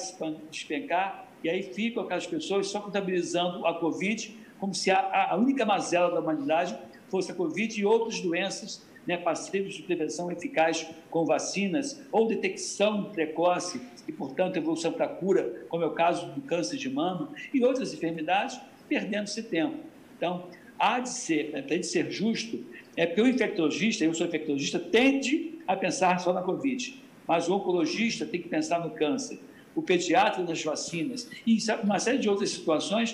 despencar, 0.49 1.27
e 1.43 1.49
aí 1.49 1.63
ficam 1.63 2.03
aquelas 2.03 2.27
pessoas 2.27 2.67
só 2.67 2.81
contabilizando 2.81 3.65
a 3.65 3.73
Covid 3.79 4.37
como 4.59 4.75
se 4.75 4.91
a, 4.91 5.31
a 5.31 5.35
única 5.37 5.65
mazela 5.65 6.11
da 6.11 6.19
humanidade 6.19 6.77
fosse 7.09 7.31
a 7.31 7.35
Covid 7.35 7.79
e 7.79 7.85
outras 7.85 8.19
doenças 8.19 8.85
né, 9.07 9.17
passíveis 9.17 9.73
de 9.73 9.81
prevenção 9.81 10.31
eficaz 10.31 10.85
com 11.09 11.25
vacinas 11.25 12.01
ou 12.11 12.27
detecção 12.27 13.05
precoce 13.05 13.81
e, 14.09 14.11
portanto, 14.11 14.57
evolução 14.57 14.91
para 14.91 15.07
cura, 15.07 15.67
como 15.69 15.83
é 15.83 15.85
o 15.85 15.91
caso 15.91 16.31
do 16.31 16.41
câncer 16.41 16.77
de 16.77 16.89
mama 16.89 17.29
e 17.53 17.63
outras 17.63 17.93
enfermidades, 17.93 18.59
perdendo-se 18.87 19.43
tempo. 19.43 19.77
Então, 20.17 20.47
há 20.79 20.99
de 20.99 21.09
ser, 21.09 21.51
né, 21.51 21.61
tem 21.61 21.79
de 21.79 21.85
ser 21.85 22.09
justo, 22.09 22.65
é 22.97 23.05
porque 23.05 23.21
o 23.21 23.27
infectologista, 23.27 24.03
eu 24.03 24.11
sou 24.15 24.25
infectologista, 24.25 24.79
tende 24.79 25.59
a 25.67 25.75
pensar 25.75 26.19
só 26.19 26.33
na 26.33 26.41
Covid, 26.41 26.99
mas 27.27 27.47
o 27.47 27.55
oncologista 27.55 28.25
tem 28.25 28.41
que 28.41 28.49
pensar 28.49 28.79
no 28.79 28.89
câncer, 28.95 29.39
o 29.75 29.81
pediatra 29.83 30.43
nas 30.43 30.63
vacinas 30.63 31.29
e 31.45 31.59
uma 31.83 31.99
série 31.99 32.17
de 32.17 32.27
outras 32.27 32.49
situações 32.49 33.11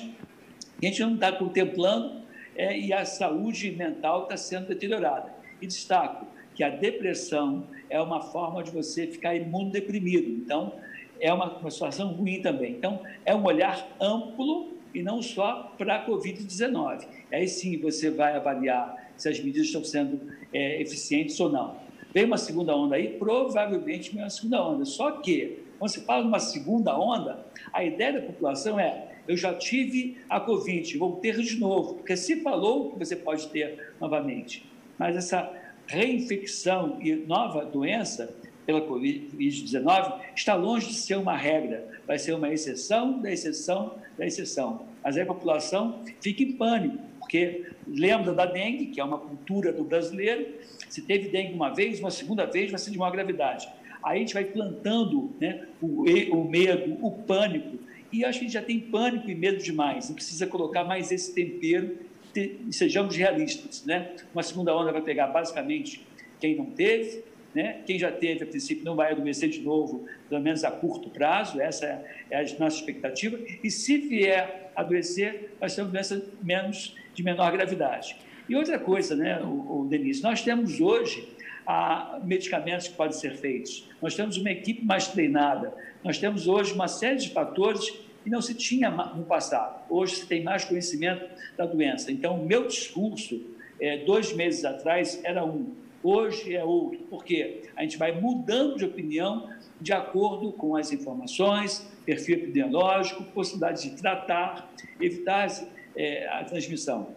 que 0.79 0.85
a 0.85 0.89
gente 0.89 1.01
não 1.01 1.15
está 1.15 1.33
contemplando 1.33 2.21
é, 2.55 2.79
e 2.79 2.93
a 2.93 3.03
saúde 3.03 3.69
mental 3.71 4.23
está 4.23 4.37
sendo 4.37 4.67
deteriorada. 4.67 5.33
E 5.61 5.67
destaco 5.67 6.25
que 6.55 6.63
a 6.63 6.69
depressão 6.69 7.67
é 7.89 8.01
uma 8.01 8.21
forma 8.21 8.63
de 8.63 8.71
você 8.71 9.07
ficar 9.07 9.35
imunodeprimido. 9.35 10.29
Então, 10.29 10.73
é 11.19 11.31
uma, 11.33 11.57
uma 11.57 11.71
situação 11.71 12.09
ruim 12.13 12.41
também. 12.41 12.71
Então, 12.71 13.01
é 13.25 13.35
um 13.35 13.43
olhar 13.43 13.87
amplo 13.99 14.73
e 14.93 15.01
não 15.01 15.21
só 15.21 15.73
para 15.77 15.95
a 15.95 16.05
Covid-19. 16.05 17.05
Aí 17.31 17.47
sim 17.47 17.77
você 17.77 18.09
vai 18.09 18.35
avaliar 18.35 19.11
se 19.17 19.29
as 19.29 19.39
medidas 19.39 19.67
estão 19.67 19.83
sendo 19.83 20.19
é, 20.53 20.81
eficientes 20.81 21.39
ou 21.39 21.49
não. 21.49 21.75
Vem 22.13 22.25
uma 22.25 22.37
segunda 22.37 22.75
onda 22.75 22.95
aí, 22.95 23.09
provavelmente 23.19 24.11
vem 24.11 24.23
uma 24.23 24.29
segunda 24.29 24.65
onda. 24.65 24.85
Só 24.85 25.11
que, 25.11 25.59
quando 25.77 25.91
se 25.91 26.05
fala 26.05 26.23
numa 26.23 26.39
segunda 26.39 26.97
onda, 26.97 27.45
a 27.73 27.83
ideia 27.83 28.13
da 28.13 28.21
população 28.21 28.79
é 28.79 29.15
eu 29.27 29.35
já 29.35 29.53
tive 29.53 30.17
a 30.29 30.39
Covid, 30.39 30.97
vou 30.97 31.15
ter 31.17 31.37
de 31.41 31.59
novo, 31.59 31.95
porque 31.95 32.15
se 32.15 32.41
falou 32.41 32.91
que 32.91 32.99
você 32.99 33.15
pode 33.15 33.47
ter 33.47 33.93
novamente. 33.99 34.63
Mas 34.97 35.15
essa 35.15 35.51
reinfecção 35.87 36.97
e 37.01 37.15
nova 37.15 37.65
doença 37.65 38.35
pela 38.65 38.81
Covid-19 38.81 40.19
está 40.35 40.55
longe 40.55 40.87
de 40.87 40.95
ser 40.95 41.17
uma 41.17 41.37
regra, 41.37 41.87
vai 42.07 42.17
ser 42.17 42.33
uma 42.33 42.51
exceção 42.51 43.21
da 43.21 43.31
exceção 43.31 43.95
da 44.17 44.25
exceção. 44.25 44.85
Mas 45.03 45.17
aí 45.17 45.23
a 45.23 45.25
população 45.25 46.03
fica 46.21 46.41
em 46.41 46.53
pânico, 46.53 46.97
porque 47.19 47.67
lembra 47.87 48.33
da 48.33 48.45
dengue, 48.45 48.87
que 48.87 48.99
é 48.99 49.03
uma 49.03 49.19
cultura 49.19 49.71
do 49.71 49.83
brasileiro, 49.83 50.47
se 50.89 51.01
teve 51.01 51.29
dengue 51.29 51.53
uma 51.53 51.73
vez, 51.73 51.99
uma 51.99 52.11
segunda 52.11 52.45
vez 52.45 52.71
vai 52.71 52.79
ser 52.79 52.91
de 52.91 52.97
maior 52.97 53.11
gravidade. 53.11 53.67
Aí 54.01 54.17
a 54.17 54.19
gente 54.19 54.33
vai 54.33 54.45
plantando 54.45 55.33
né, 55.39 55.67
o, 55.81 56.05
o 56.31 56.49
medo, 56.49 56.97
o 57.05 57.11
pânico, 57.11 57.77
e 58.11 58.23
acho 58.23 58.39
que 58.39 58.45
a 58.45 58.47
gente 58.47 58.53
já 58.53 58.61
tem 58.61 58.79
pânico 58.79 59.29
e 59.29 59.35
medo 59.35 59.61
demais, 59.61 60.07
não 60.07 60.15
precisa 60.15 60.47
colocar 60.47 60.83
mais 60.83 61.11
esse 61.11 61.33
tempero 61.33 61.97
e 62.39 62.73
sejamos 62.73 63.15
realistas. 63.15 63.83
Né? 63.85 64.11
Uma 64.33 64.43
segunda 64.43 64.75
onda 64.75 64.91
vai 64.91 65.01
pegar 65.01 65.27
basicamente 65.27 66.05
quem 66.39 66.55
não 66.55 66.65
teve, 66.65 67.23
né? 67.55 67.77
Quem 67.85 67.97
já 67.97 68.11
teve, 68.11 68.43
a 68.43 68.47
princípio, 68.47 68.83
não 68.83 68.97
vai 68.97 69.13
adoecer 69.13 69.49
de 69.49 69.61
novo, 69.61 70.05
pelo 70.27 70.41
menos 70.41 70.65
a 70.65 70.71
curto 70.71 71.09
prazo, 71.09 71.61
essa 71.61 71.85
é 72.29 72.37
a 72.37 72.59
nossa 72.59 72.75
expectativa. 72.75 73.39
E 73.63 73.71
se 73.71 73.97
vier 73.97 74.71
adoecer, 74.75 75.51
vai 75.57 75.69
ser 75.69 75.81
uma 75.83 75.91
doença 75.91 76.21
menos, 76.43 76.93
de 77.13 77.23
menor 77.23 77.49
gravidade. 77.53 78.17
E 78.49 78.55
outra 78.55 78.77
coisa, 78.77 79.15
né, 79.15 79.41
o, 79.41 79.83
o 79.83 79.87
Denise, 79.89 80.21
nós 80.21 80.41
temos 80.41 80.81
hoje 80.81 81.29
a, 81.65 82.19
medicamentos 82.23 82.89
que 82.89 82.93
podem 82.93 83.17
ser 83.17 83.37
feitos, 83.37 83.89
nós 84.01 84.13
temos 84.15 84.35
uma 84.37 84.51
equipe 84.51 84.83
mais 84.83 85.07
treinada, 85.07 85.73
nós 86.03 86.17
temos 86.17 86.47
hoje 86.47 86.73
uma 86.73 86.89
série 86.89 87.17
de 87.17 87.29
fatores 87.29 87.89
que 88.25 88.29
não 88.31 88.41
se 88.41 88.55
tinha 88.55 88.89
no 88.89 89.23
passado. 89.23 89.83
Hoje 89.87 90.15
se 90.15 90.25
tem 90.25 90.43
mais 90.43 90.65
conhecimento 90.65 91.29
da 91.55 91.67
doença. 91.67 92.11
Então, 92.11 92.43
meu 92.43 92.65
discurso, 92.67 93.39
é, 93.79 93.99
dois 93.99 94.33
meses 94.33 94.65
atrás, 94.65 95.21
era 95.23 95.45
um 95.45 95.75
hoje 96.01 96.55
é 96.55 96.63
outro. 96.63 96.99
porque 97.09 97.61
A 97.75 97.83
gente 97.83 97.97
vai 97.97 98.19
mudando 98.19 98.77
de 98.77 98.85
opinião 98.85 99.47
de 99.79 99.93
acordo 99.93 100.51
com 100.51 100.75
as 100.75 100.91
informações, 100.91 101.87
perfil 102.03 102.37
epidemiológico, 102.37 103.23
possibilidade 103.25 103.89
de 103.89 103.95
tratar, 103.95 104.71
evitar 104.99 105.47
é, 105.95 106.27
a 106.27 106.43
transmissão. 106.43 107.09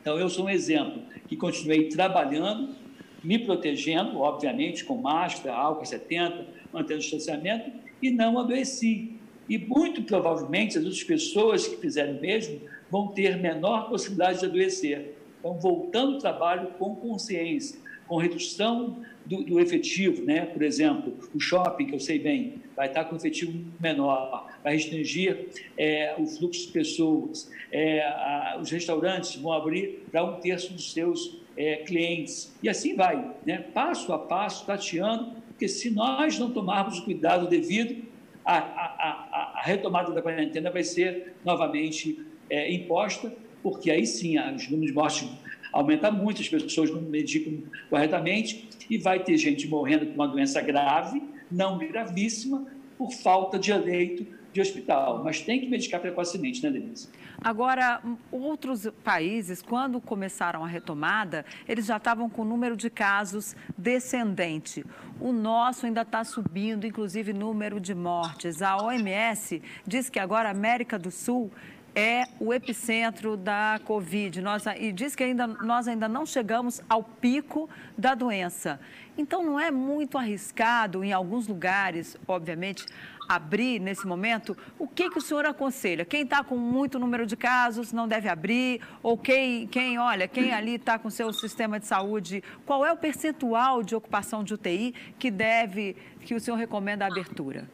Então, 0.00 0.18
eu 0.18 0.30
sou 0.30 0.46
um 0.46 0.50
exemplo 0.50 1.02
que 1.28 1.36
continuei 1.36 1.90
trabalhando, 1.90 2.74
me 3.22 3.38
protegendo, 3.38 4.20
obviamente, 4.20 4.84
com 4.84 4.96
máscara, 4.96 5.54
álcool 5.54 5.84
70, 5.84 6.46
mantendo 6.72 6.94
o 6.94 7.02
distanciamento, 7.02 7.70
e 8.00 8.10
não 8.10 8.38
adoeci. 8.38 9.18
E 9.48 9.58
muito 9.58 10.02
provavelmente 10.02 10.76
as 10.76 10.84
outras 10.84 11.04
pessoas 11.04 11.66
que 11.66 11.76
fizeram 11.76 12.18
o 12.18 12.20
mesmo 12.20 12.60
vão 12.90 13.08
ter 13.08 13.36
menor 13.36 13.88
possibilidade 13.88 14.40
de 14.40 14.46
adoecer. 14.46 15.14
Então, 15.38 15.54
voltando 15.54 16.14
ao 16.14 16.18
trabalho 16.18 16.68
com 16.78 16.94
consciência, 16.96 17.78
com 18.06 18.16
redução 18.16 19.02
do, 19.24 19.42
do, 19.42 19.60
efetivo, 19.60 20.24
né? 20.24 20.46
por 20.46 20.62
exemplo, 20.62 21.16
o 21.34 21.40
shopping, 21.40 21.86
que 21.86 21.94
eu 21.94 22.00
sei 22.00 22.18
bem, 22.18 22.54
vai 22.76 22.86
estar 22.86 23.04
com 23.04 23.16
efetivo 23.16 23.58
menor, 23.80 24.48
vai 24.62 24.74
restringir 24.74 25.48
é, 25.76 26.14
o 26.18 26.26
fluxo 26.26 26.66
de 26.66 26.72
pessoas, 26.72 27.50
é, 27.72 28.02
a, 28.02 28.58
os 28.60 28.70
restaurantes 28.70 29.34
vão 29.36 29.52
abrir 29.52 30.04
para 30.10 30.24
um 30.24 30.40
terço 30.40 30.72
dos 30.72 30.92
seus 30.92 31.38
é, 31.56 31.76
clientes, 31.76 32.54
e 32.62 32.68
assim 32.68 32.94
vai, 32.94 33.32
né? 33.44 33.58
passo 33.58 34.12
a 34.12 34.18
passo, 34.18 34.64
tateando, 34.64 35.32
porque 35.48 35.66
se 35.66 35.90
nós 35.90 36.38
não 36.38 36.50
tomarmos 36.50 36.98
o 36.98 37.04
cuidado 37.04 37.48
devido, 37.48 38.04
a, 38.44 38.58
a, 38.58 39.25
a, 39.56 39.62
retomada 39.62 40.12
da 40.12 40.20
quarentena 40.20 40.70
vai 40.70 40.84
ser 40.84 41.34
novamente 41.44 42.24
é, 42.48 42.72
imposta, 42.72 43.32
porque 43.62 43.90
aí 43.90 44.06
sim 44.06 44.38
os 44.38 44.68
números 44.68 44.88
de 44.88 44.92
mortes 44.92 45.28
aumenta 45.72 46.10
muito, 46.10 46.40
as 46.40 46.48
pessoas 46.48 46.90
não 46.90 47.02
medicam 47.02 47.62
corretamente 47.90 48.68
e 48.88 48.98
vai 48.98 49.22
ter 49.22 49.36
gente 49.36 49.66
morrendo 49.66 50.06
com 50.06 50.14
uma 50.14 50.28
doença 50.28 50.60
grave, 50.60 51.22
não 51.50 51.78
gravíssima, 51.78 52.66
por 52.96 53.12
falta 53.12 53.58
de 53.58 53.72
leito 53.72 54.26
de 54.56 54.60
hospital. 54.60 55.22
Mas 55.22 55.40
tem 55.40 55.60
que 55.60 55.68
medicar 55.68 56.00
precocemente, 56.00 56.62
né, 56.62 56.70
Denise? 56.70 57.08
Agora, 57.42 58.00
outros 58.32 58.88
países, 59.04 59.60
quando 59.62 60.00
começaram 60.00 60.64
a 60.64 60.66
retomada, 60.66 61.44
eles 61.68 61.86
já 61.86 61.98
estavam 61.98 62.28
com 62.28 62.42
o 62.42 62.44
número 62.44 62.76
de 62.76 62.88
casos 62.88 63.54
descendente. 63.76 64.84
O 65.20 65.32
nosso 65.32 65.86
ainda 65.86 66.02
está 66.02 66.24
subindo, 66.24 66.86
inclusive 66.86 67.32
número 67.32 67.78
de 67.78 67.94
mortes. 67.94 68.62
A 68.62 68.76
OMS 68.78 69.62
diz 69.86 70.08
que 70.08 70.18
agora 70.18 70.48
a 70.48 70.52
América 70.52 70.98
do 70.98 71.10
Sul 71.10 71.50
é 71.94 72.24
o 72.38 72.52
epicentro 72.52 73.38
da 73.38 73.80
Covid. 73.84 74.42
Nós, 74.42 74.64
e 74.78 74.92
diz 74.92 75.14
que 75.16 75.24
ainda, 75.24 75.46
nós 75.46 75.88
ainda 75.88 76.06
não 76.06 76.26
chegamos 76.26 76.82
ao 76.90 77.02
pico 77.02 77.70
da 77.96 78.14
doença. 78.14 78.78
Então, 79.16 79.42
não 79.42 79.58
é 79.58 79.70
muito 79.70 80.18
arriscado, 80.18 81.02
em 81.02 81.10
alguns 81.10 81.48
lugares, 81.48 82.18
obviamente, 82.28 82.84
abrir 83.28 83.78
nesse 83.78 84.06
momento? 84.06 84.56
O 84.78 84.86
que, 84.86 85.10
que 85.10 85.18
o 85.18 85.20
senhor 85.20 85.44
aconselha? 85.44 86.04
Quem 86.04 86.22
está 86.22 86.42
com 86.42 86.56
muito 86.56 86.98
número 86.98 87.26
de 87.26 87.36
casos 87.36 87.92
não 87.92 88.06
deve 88.06 88.28
abrir? 88.28 88.80
Ou 89.02 89.16
quem, 89.16 89.66
quem 89.66 89.98
olha, 89.98 90.28
quem 90.28 90.52
ali 90.52 90.76
está 90.76 90.98
com 90.98 91.10
seu 91.10 91.32
sistema 91.32 91.78
de 91.78 91.86
saúde, 91.86 92.42
qual 92.64 92.84
é 92.84 92.92
o 92.92 92.96
percentual 92.96 93.82
de 93.82 93.94
ocupação 93.94 94.42
de 94.42 94.54
UTI 94.54 94.94
que 95.18 95.30
deve, 95.30 95.96
que 96.20 96.34
o 96.34 96.40
senhor 96.40 96.56
recomenda 96.56 97.04
a 97.04 97.08
abertura? 97.08 97.68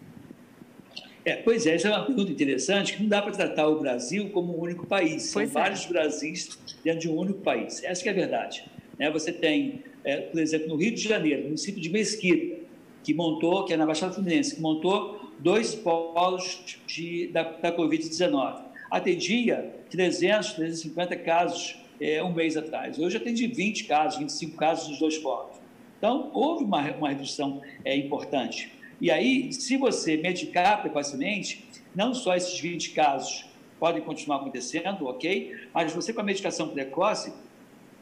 É, 1.24 1.36
pois 1.36 1.66
é, 1.66 1.74
essa 1.74 1.88
é 1.88 1.90
uma 1.92 2.04
pergunta 2.04 2.32
interessante, 2.32 2.94
que 2.94 3.02
não 3.02 3.08
dá 3.08 3.22
para 3.22 3.30
tratar 3.32 3.68
o 3.68 3.78
Brasil 3.78 4.30
como 4.30 4.58
um 4.58 4.60
único 4.60 4.86
país. 4.86 5.24
São 5.24 5.40
pois 5.40 5.50
é. 5.50 5.52
vários 5.52 5.86
é. 5.86 5.88
Brasis 5.88 6.58
dentro 6.82 7.00
de 7.00 7.08
um 7.08 7.16
único 7.16 7.40
país. 7.40 7.82
Essa 7.84 8.08
é 8.08 8.10
a 8.10 8.14
verdade. 8.14 8.64
Né? 8.98 9.10
Você 9.10 9.32
tem, 9.32 9.84
é, 10.04 10.16
por 10.16 10.40
exemplo, 10.40 10.68
no 10.68 10.76
Rio 10.76 10.92
de 10.92 11.00
Janeiro, 11.00 11.42
no 11.42 11.46
município 11.48 11.80
de 11.80 11.88
Mesquita, 11.90 12.60
que 13.04 13.14
montou, 13.14 13.64
que 13.64 13.72
é 13.72 13.76
na 13.76 13.86
Baixada 13.86 14.12
Fluminense, 14.12 14.56
que 14.56 14.60
montou 14.60 15.21
dois 15.42 15.74
polos 15.74 16.60
de, 16.86 17.26
da, 17.28 17.42
da 17.42 17.76
Covid-19. 17.76 18.62
Atendia 18.90 19.74
300, 19.90 20.52
350 20.52 21.16
casos 21.16 21.76
é, 22.00 22.22
um 22.22 22.32
mês 22.32 22.56
atrás. 22.56 22.98
Hoje 22.98 23.16
atende 23.16 23.46
20 23.46 23.84
casos, 23.84 24.18
25 24.20 24.56
casos 24.56 24.88
nos 24.88 24.98
dois 24.98 25.18
polos. 25.18 25.56
Então, 25.98 26.30
houve 26.32 26.64
uma, 26.64 26.80
uma 26.92 27.08
redução 27.08 27.60
é, 27.84 27.96
importante. 27.96 28.72
E 29.00 29.10
aí, 29.10 29.52
se 29.52 29.76
você 29.76 30.16
medicar 30.16 30.80
precocemente, 30.80 31.64
não 31.94 32.14
só 32.14 32.36
esses 32.36 32.58
20 32.58 32.90
casos 32.90 33.44
podem 33.80 34.00
continuar 34.00 34.36
acontecendo, 34.36 35.06
ok? 35.06 35.56
Mas 35.74 35.92
você 35.92 36.12
com 36.12 36.20
a 36.20 36.24
medicação 36.24 36.68
precoce, 36.68 37.32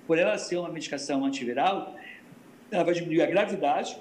por 0.06 0.18
ela 0.18 0.36
ser 0.36 0.56
uma 0.56 0.68
medicação 0.68 1.24
antiviral, 1.24 1.94
ela 2.70 2.84
vai 2.84 2.94
diminuir 2.94 3.22
a 3.22 3.26
gravidade 3.26 3.96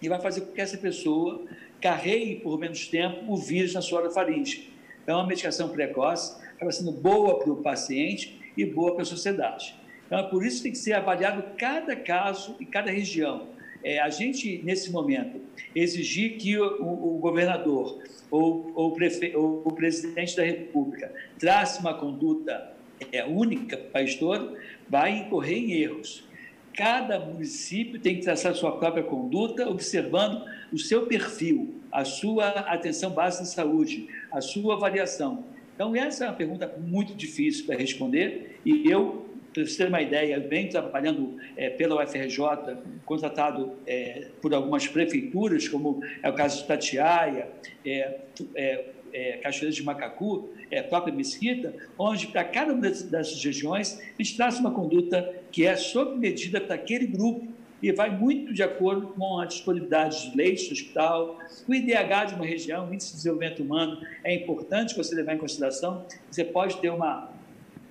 e 0.00 0.08
vai 0.08 0.20
fazer 0.20 0.42
com 0.42 0.52
que 0.52 0.60
essa 0.60 0.76
pessoa 0.76 1.44
carregue 1.80 2.36
por 2.36 2.58
menos 2.58 2.88
tempo 2.88 3.32
o 3.32 3.36
vírus 3.36 3.74
na 3.74 3.82
sua 3.82 4.10
faringe. 4.10 4.70
Então, 5.02 5.20
a 5.20 5.26
medicação 5.26 5.68
precoce 5.68 6.40
acaba 6.54 6.72
sendo 6.72 6.92
boa 6.92 7.38
para 7.38 7.52
o 7.52 7.62
paciente 7.62 8.40
e 8.56 8.64
boa 8.64 8.92
para 8.92 9.02
a 9.02 9.06
sociedade. 9.06 9.74
Então, 10.06 10.18
é 10.18 10.22
por 10.24 10.44
isso 10.44 10.58
que 10.58 10.62
tem 10.64 10.72
que 10.72 10.78
ser 10.78 10.94
avaliado 10.94 11.44
cada 11.56 11.94
caso 11.94 12.56
e 12.60 12.66
cada 12.66 12.90
região 12.90 13.48
é, 13.86 14.00
a 14.00 14.08
gente, 14.10 14.60
nesse 14.64 14.90
momento, 14.90 15.40
exigir 15.72 16.38
que 16.38 16.58
o, 16.58 16.82
o, 16.82 17.16
o 17.16 17.18
governador 17.18 18.02
ou, 18.28 18.72
ou, 18.74 18.90
prefe, 18.92 19.34
ou, 19.36 19.62
o 19.64 19.72
presidente 19.72 20.34
da 20.36 20.42
República 20.42 21.12
trace 21.38 21.78
uma 21.78 21.94
conduta 21.94 22.74
é 23.12 23.24
única 23.24 23.76
para 23.76 23.86
o 23.86 23.90
país 23.90 24.14
todo, 24.16 24.56
vai 24.88 25.18
incorrer 25.18 25.58
em 25.58 25.72
erros. 25.72 26.25
Cada 26.76 27.18
município 27.18 27.98
tem 27.98 28.16
que 28.16 28.22
traçar 28.22 28.54
sua 28.54 28.76
própria 28.76 29.02
conduta, 29.02 29.66
observando 29.66 30.44
o 30.70 30.78
seu 30.78 31.06
perfil, 31.06 31.74
a 31.90 32.04
sua 32.04 32.48
atenção 32.48 33.10
básica 33.10 33.44
de 33.44 33.50
saúde, 33.50 34.08
a 34.30 34.42
sua 34.42 34.74
avaliação. 34.74 35.42
Então, 35.74 35.96
essa 35.96 36.24
é 36.24 36.28
uma 36.28 36.36
pergunta 36.36 36.70
muito 36.78 37.14
difícil 37.14 37.64
para 37.64 37.76
responder 37.76 38.60
e 38.64 38.90
eu, 38.90 39.26
para 39.54 39.64
você 39.64 39.78
ter 39.78 39.88
uma 39.88 40.02
ideia, 40.02 40.38
venho 40.38 40.68
trabalhando 40.68 41.38
é, 41.56 41.70
pela 41.70 42.02
UFRJ, 42.04 42.76
contratado 43.06 43.72
é, 43.86 44.28
por 44.42 44.52
algumas 44.52 44.86
prefeituras, 44.86 45.66
como 45.66 46.02
é 46.22 46.28
o 46.28 46.34
caso 46.34 46.60
de 46.60 46.68
Tatiaia, 46.68 47.48
é, 47.86 48.84
é, 49.16 49.38
Cachoeira 49.38 49.74
de 49.74 49.82
Macacu, 49.82 50.50
é, 50.70 50.82
própria 50.82 51.12
Mesquita, 51.12 51.74
onde 51.98 52.26
para 52.26 52.44
cada 52.44 52.74
uma 52.74 52.82
dessas 52.82 53.42
regiões 53.42 53.98
a 53.98 54.22
gente 54.22 54.36
traz 54.36 54.60
uma 54.60 54.70
conduta 54.70 55.34
que 55.50 55.64
é 55.64 55.74
sob 55.74 56.18
medida 56.18 56.60
para 56.60 56.74
aquele 56.74 57.06
grupo 57.06 57.48
e 57.82 57.90
vai 57.92 58.10
muito 58.10 58.52
de 58.52 58.62
acordo 58.62 59.08
com 59.08 59.38
a 59.38 59.46
disponibilidade 59.46 60.30
de 60.30 60.36
leitos 60.36 60.66
no 60.66 60.72
hospital, 60.72 61.38
o 61.66 61.74
IDH 61.74 62.26
de 62.28 62.34
uma 62.34 62.44
região, 62.44 62.88
o 62.88 62.92
Índice 62.92 63.10
de 63.10 63.16
Desenvolvimento 63.16 63.62
Humano, 63.62 64.06
é 64.22 64.34
importante 64.34 64.94
você 64.94 65.14
levar 65.14 65.34
em 65.34 65.38
consideração. 65.38 66.04
Você 66.30 66.44
pode 66.44 66.76
ter 66.78 66.90
uma, 66.90 67.30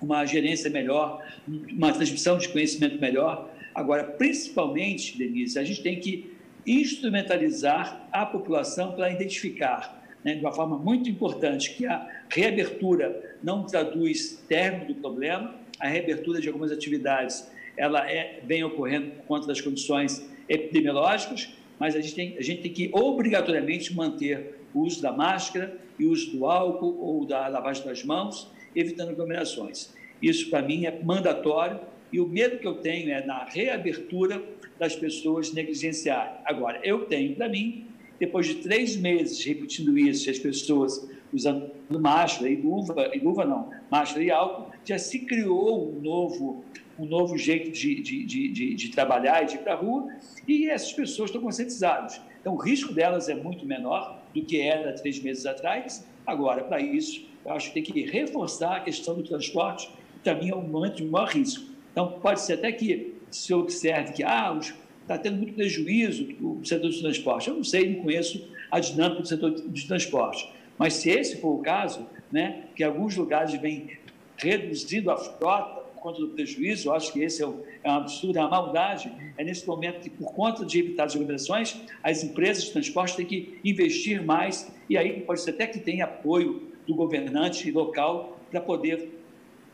uma 0.00 0.24
gerência 0.26 0.70
melhor, 0.70 1.24
uma 1.48 1.92
transmissão 1.92 2.36
de 2.36 2.48
conhecimento 2.48 3.00
melhor. 3.00 3.48
Agora, 3.74 4.04
principalmente, 4.04 5.16
Denise, 5.16 5.58
a 5.58 5.64
gente 5.64 5.82
tem 5.82 5.98
que 6.00 6.34
instrumentalizar 6.66 8.08
a 8.10 8.26
população 8.26 8.92
para 8.92 9.10
identificar 9.10 10.05
né, 10.26 10.34
de 10.34 10.40
uma 10.40 10.52
forma 10.52 10.76
muito 10.76 11.08
importante 11.08 11.72
que 11.74 11.86
a 11.86 12.04
reabertura 12.28 13.36
não 13.44 13.64
traduz 13.64 14.42
término 14.48 14.86
do 14.86 14.96
problema, 14.96 15.54
a 15.78 15.86
reabertura 15.86 16.40
de 16.40 16.48
algumas 16.48 16.72
atividades 16.72 17.48
ela 17.76 18.10
é, 18.10 18.40
vem 18.44 18.64
ocorrendo 18.64 19.12
por 19.12 19.24
conta 19.26 19.46
das 19.46 19.60
condições 19.60 20.28
epidemiológicas, 20.48 21.54
mas 21.78 21.94
a 21.94 22.00
gente, 22.00 22.14
tem, 22.16 22.36
a 22.36 22.42
gente 22.42 22.62
tem 22.62 22.72
que 22.72 22.90
obrigatoriamente 22.92 23.94
manter 23.94 24.58
o 24.74 24.80
uso 24.80 25.00
da 25.00 25.12
máscara 25.12 25.78
e 25.96 26.04
o 26.04 26.10
uso 26.10 26.32
do 26.32 26.46
álcool 26.46 26.98
ou 26.98 27.24
da 27.24 27.46
lavagem 27.46 27.84
das 27.84 28.02
mãos, 28.02 28.50
evitando 28.74 29.10
aglomerações. 29.10 29.94
Isso, 30.20 30.50
para 30.50 30.60
mim, 30.60 30.86
é 30.86 31.00
mandatório 31.04 31.78
e 32.12 32.18
o 32.18 32.26
medo 32.26 32.58
que 32.58 32.66
eu 32.66 32.74
tenho 32.74 33.12
é 33.12 33.24
na 33.24 33.44
reabertura 33.44 34.42
das 34.76 34.96
pessoas 34.96 35.52
negligenciarem. 35.52 36.34
Agora, 36.44 36.80
eu 36.82 37.04
tenho 37.04 37.36
para 37.36 37.48
mim, 37.48 37.86
depois 38.18 38.46
de 38.46 38.56
três 38.56 38.96
meses 38.96 39.44
repetindo 39.44 39.96
isso, 39.98 40.28
as 40.30 40.38
pessoas 40.38 41.08
usando 41.32 41.70
máscara 41.90 42.48
e 42.48 42.56
luva, 42.56 43.10
e 43.14 43.18
luva 43.18 43.44
não, 43.44 43.70
máscara 43.90 44.24
e 44.24 44.30
álcool, 44.30 44.70
já 44.84 44.98
se 44.98 45.20
criou 45.20 45.90
um 45.90 46.00
novo 46.00 46.64
um 46.98 47.04
novo 47.04 47.36
jeito 47.36 47.70
de, 47.70 48.00
de, 48.00 48.24
de, 48.24 48.74
de, 48.74 48.88
trabalhar 48.88 49.42
e 49.42 49.46
de 49.46 49.54
ir 49.56 49.58
para 49.58 49.74
a 49.74 49.76
rua, 49.76 50.08
e 50.48 50.68
essas 50.68 50.92
pessoas 50.92 51.28
estão 51.28 51.42
conscientizadas. 51.42 52.20
Então, 52.40 52.54
o 52.54 52.56
risco 52.56 52.92
delas 52.92 53.28
é 53.28 53.34
muito 53.34 53.66
menor 53.66 54.22
do 54.34 54.42
que 54.42 54.60
era 54.60 54.92
três 54.94 55.18
meses 55.20 55.44
atrás. 55.46 56.06
Agora, 56.26 56.64
para 56.64 56.80
isso, 56.80 57.26
eu 57.44 57.52
acho 57.52 57.68
que 57.72 57.82
tem 57.82 57.82
que 57.82 58.10
reforçar 58.10 58.76
a 58.76 58.80
questão 58.80 59.14
do 59.14 59.22
transporte, 59.22 59.88
que 60.14 60.20
também 60.20 60.50
é 60.50 60.56
um 60.56 60.66
momento 60.66 60.96
de 60.96 61.04
maior 61.04 61.28
risco. 61.28 61.64
Então, 61.92 62.18
pode 62.20 62.40
ser 62.40 62.54
até 62.54 62.72
que 62.72 63.14
se 63.30 63.52
observe 63.52 64.12
que 64.12 64.22
ah, 64.22 64.58
está 65.06 65.18
tendo 65.18 65.36
muito 65.36 65.54
prejuízo 65.54 66.28
o 66.40 66.64
setor 66.64 66.90
do 66.90 67.00
transporte. 67.00 67.48
Eu 67.48 67.56
não 67.56 67.64
sei, 67.64 67.94
não 67.94 68.02
conheço 68.02 68.48
a 68.70 68.80
dinâmica 68.80 69.22
do 69.22 69.28
setor 69.28 69.50
de 69.52 69.86
transporte. 69.86 70.48
Mas 70.76 70.94
se 70.94 71.10
esse 71.10 71.40
for 71.40 71.54
o 71.54 71.58
caso, 71.58 72.06
né, 72.30 72.64
que 72.74 72.82
alguns 72.82 73.16
lugares 73.16 73.54
vêm 73.54 73.98
reduzindo 74.36 75.10
a 75.10 75.16
frota 75.16 75.86
conta 76.06 76.20
do 76.20 76.28
prejuízo, 76.28 76.88
eu 76.88 76.94
acho 76.94 77.12
que 77.12 77.20
esse 77.20 77.42
é, 77.42 77.46
um, 77.46 77.60
é 77.82 77.90
um 77.90 77.94
absurdo, 77.94 78.38
é 78.38 78.40
uma 78.40 78.50
maldade, 78.50 79.10
é 79.36 79.42
nesse 79.42 79.66
momento 79.66 80.00
que, 80.00 80.08
por 80.08 80.32
conta 80.32 80.64
de 80.64 80.78
evitar 80.78 81.04
as 81.04 81.16
aglomerações, 81.16 81.76
as 82.00 82.22
empresas 82.22 82.64
de 82.64 82.70
transporte 82.70 83.16
têm 83.16 83.26
que 83.26 83.58
investir 83.64 84.24
mais, 84.24 84.70
e 84.88 84.96
aí 84.96 85.20
pode 85.22 85.40
ser 85.40 85.50
até 85.50 85.66
que 85.66 85.80
tenha 85.80 86.04
apoio 86.04 86.68
do 86.86 86.94
governante 86.94 87.68
local 87.72 88.38
para 88.52 88.60
poder 88.60 89.08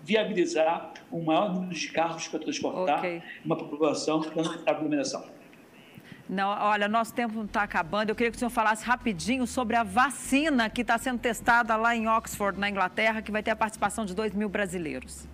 viabilizar 0.02 0.92
um 1.10 1.22
maior 1.22 1.52
número 1.52 1.74
de 1.74 1.88
carros 1.88 2.28
para 2.28 2.40
transportar 2.40 2.98
okay. 2.98 3.22
uma 3.44 3.56
população 3.56 4.20
para 4.20 4.42
aglomeração. 4.66 5.24
Não, 6.28 6.48
olha, 6.48 6.88
nosso 6.88 7.12
tempo 7.12 7.34
não 7.34 7.44
está 7.44 7.62
acabando. 7.62 8.10
Eu 8.10 8.14
queria 8.14 8.30
que 8.30 8.36
o 8.36 8.38
senhor 8.38 8.50
falasse 8.50 8.84
rapidinho 8.84 9.46
sobre 9.46 9.76
a 9.76 9.82
vacina 9.82 10.70
que 10.70 10.80
está 10.80 10.96
sendo 10.96 11.18
testada 11.18 11.76
lá 11.76 11.94
em 11.94 12.08
Oxford, 12.08 12.58
na 12.58 12.70
Inglaterra, 12.70 13.20
que 13.20 13.30
vai 13.30 13.42
ter 13.42 13.50
a 13.50 13.56
participação 13.56 14.04
de 14.04 14.14
2 14.14 14.34
mil 14.34 14.48
brasileiros 14.48 15.26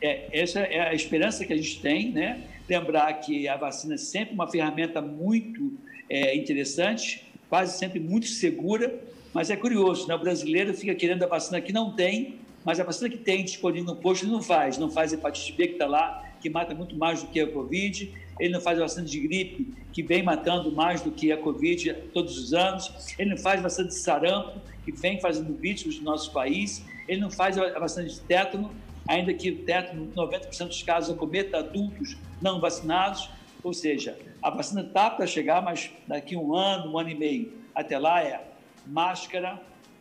é, 0.00 0.40
essa 0.40 0.60
é 0.60 0.88
a 0.88 0.94
esperança 0.94 1.44
que 1.44 1.52
a 1.52 1.56
gente 1.56 1.80
tem, 1.80 2.12
né? 2.12 2.42
Lembrar 2.68 3.12
que 3.14 3.48
a 3.48 3.56
vacina 3.56 3.94
é 3.94 3.98
sempre 3.98 4.34
uma 4.34 4.48
ferramenta 4.48 5.00
muito 5.00 5.72
é, 6.08 6.36
interessante, 6.36 7.26
quase 7.48 7.78
sempre 7.78 7.98
muito 7.98 8.26
segura, 8.26 8.94
mas 9.32 9.50
é 9.50 9.56
curioso, 9.56 10.06
né? 10.06 10.14
O 10.14 10.18
brasileiro 10.18 10.72
fica 10.74 10.94
querendo 10.94 11.22
a 11.24 11.26
vacina 11.26 11.60
que 11.60 11.72
não 11.72 11.94
tem, 11.94 12.36
mas 12.68 12.78
a 12.78 12.84
vacina 12.84 13.08
que 13.08 13.16
tem 13.16 13.42
disponível 13.42 13.94
no 13.94 13.96
posto 13.96 14.26
não 14.26 14.42
faz, 14.42 14.76
não 14.76 14.90
faz 14.90 15.10
hepatite 15.10 15.54
B 15.54 15.68
que 15.68 15.72
está 15.72 15.86
lá, 15.86 16.22
que 16.38 16.50
mata 16.50 16.74
muito 16.74 16.94
mais 16.98 17.22
do 17.22 17.30
que 17.30 17.40
a 17.40 17.50
Covid, 17.50 18.12
ele 18.38 18.52
não 18.52 18.60
faz 18.60 18.78
vacina 18.78 19.06
de 19.06 19.18
gripe, 19.20 19.72
que 19.90 20.02
vem 20.02 20.22
matando 20.22 20.70
mais 20.70 21.00
do 21.00 21.10
que 21.10 21.32
a 21.32 21.38
Covid 21.38 21.94
todos 22.12 22.36
os 22.36 22.52
anos, 22.52 23.14
ele 23.18 23.30
não 23.30 23.38
faz 23.38 23.62
vacina 23.62 23.88
de 23.88 23.94
sarampo, 23.94 24.60
que 24.84 24.92
vem 24.92 25.18
fazendo 25.18 25.54
vítimas 25.54 25.96
no 25.96 26.04
nosso 26.04 26.30
país, 26.30 26.84
ele 27.08 27.22
não 27.22 27.30
faz 27.30 27.56
a 27.56 27.78
vacina 27.78 28.06
de 28.06 28.20
tétano, 28.20 28.70
ainda 29.08 29.32
que 29.32 29.50
o 29.50 29.64
teto, 29.64 29.96
90% 29.96 30.66
dos 30.68 30.82
casos, 30.82 31.16
acometa 31.16 31.60
adultos 31.60 32.18
não 32.38 32.60
vacinados, 32.60 33.30
ou 33.64 33.72
seja, 33.72 34.14
a 34.42 34.50
vacina 34.50 34.82
está 34.82 35.08
para 35.08 35.26
chegar, 35.26 35.62
mas 35.62 35.90
daqui 36.06 36.36
um 36.36 36.54
ano, 36.54 36.92
um 36.92 36.98
ano 36.98 37.08
e 37.08 37.14
meio. 37.14 37.50
Até 37.74 37.98
lá 37.98 38.22
é 38.22 38.46
máscara, 38.86 39.58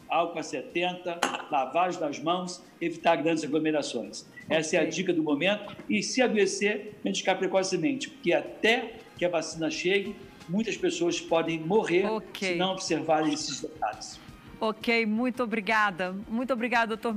álcool 0.10 0.40
a 0.40 0.44
70, 0.44 1.20
lavagem 1.52 2.00
das 2.00 2.20
mãos, 2.20 2.64
evitar 2.80 3.16
grandes 3.18 3.44
aglomerações. 3.44 4.26
Essa 4.50 4.78
é 4.78 4.80
a 4.80 4.86
dica 4.86 5.14
do 5.14 5.24
momento. 5.24 5.76
E 5.90 6.02
se 6.02 6.22
adoecer, 6.22 6.96
medicar 7.04 7.38
precocemente, 7.38 8.10
porque 8.10 8.34
até 8.34 8.94
que 9.18 9.26
a 9.26 9.30
vacina 9.30 9.70
chegue, 9.70 10.16
muitas 10.48 10.78
pessoas 10.78 11.20
podem 11.20 11.60
morrer 11.60 12.06
okay. 12.06 12.54
se 12.54 12.56
não 12.56 12.72
observarem 12.72 13.34
esses 13.34 13.62
detalhes. 13.62 14.20
Ok, 14.60 15.06
muito 15.06 15.44
obrigada. 15.44 16.16
Muito 16.28 16.52
obrigada, 16.52 16.98
doutor 16.98 17.16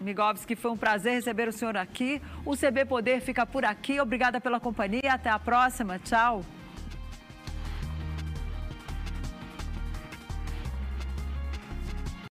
Migovski. 0.00 0.56
Foi 0.56 0.70
um 0.70 0.76
prazer 0.76 1.12
receber 1.14 1.46
o 1.46 1.52
senhor 1.52 1.76
aqui. 1.76 2.22
O 2.44 2.56
CB 2.56 2.86
Poder 2.86 3.20
fica 3.20 3.44
por 3.44 3.66
aqui. 3.66 4.00
Obrigada 4.00 4.40
pela 4.40 4.58
companhia. 4.58 5.12
Até 5.12 5.28
a 5.28 5.38
próxima. 5.38 5.98
Tchau. 5.98 6.42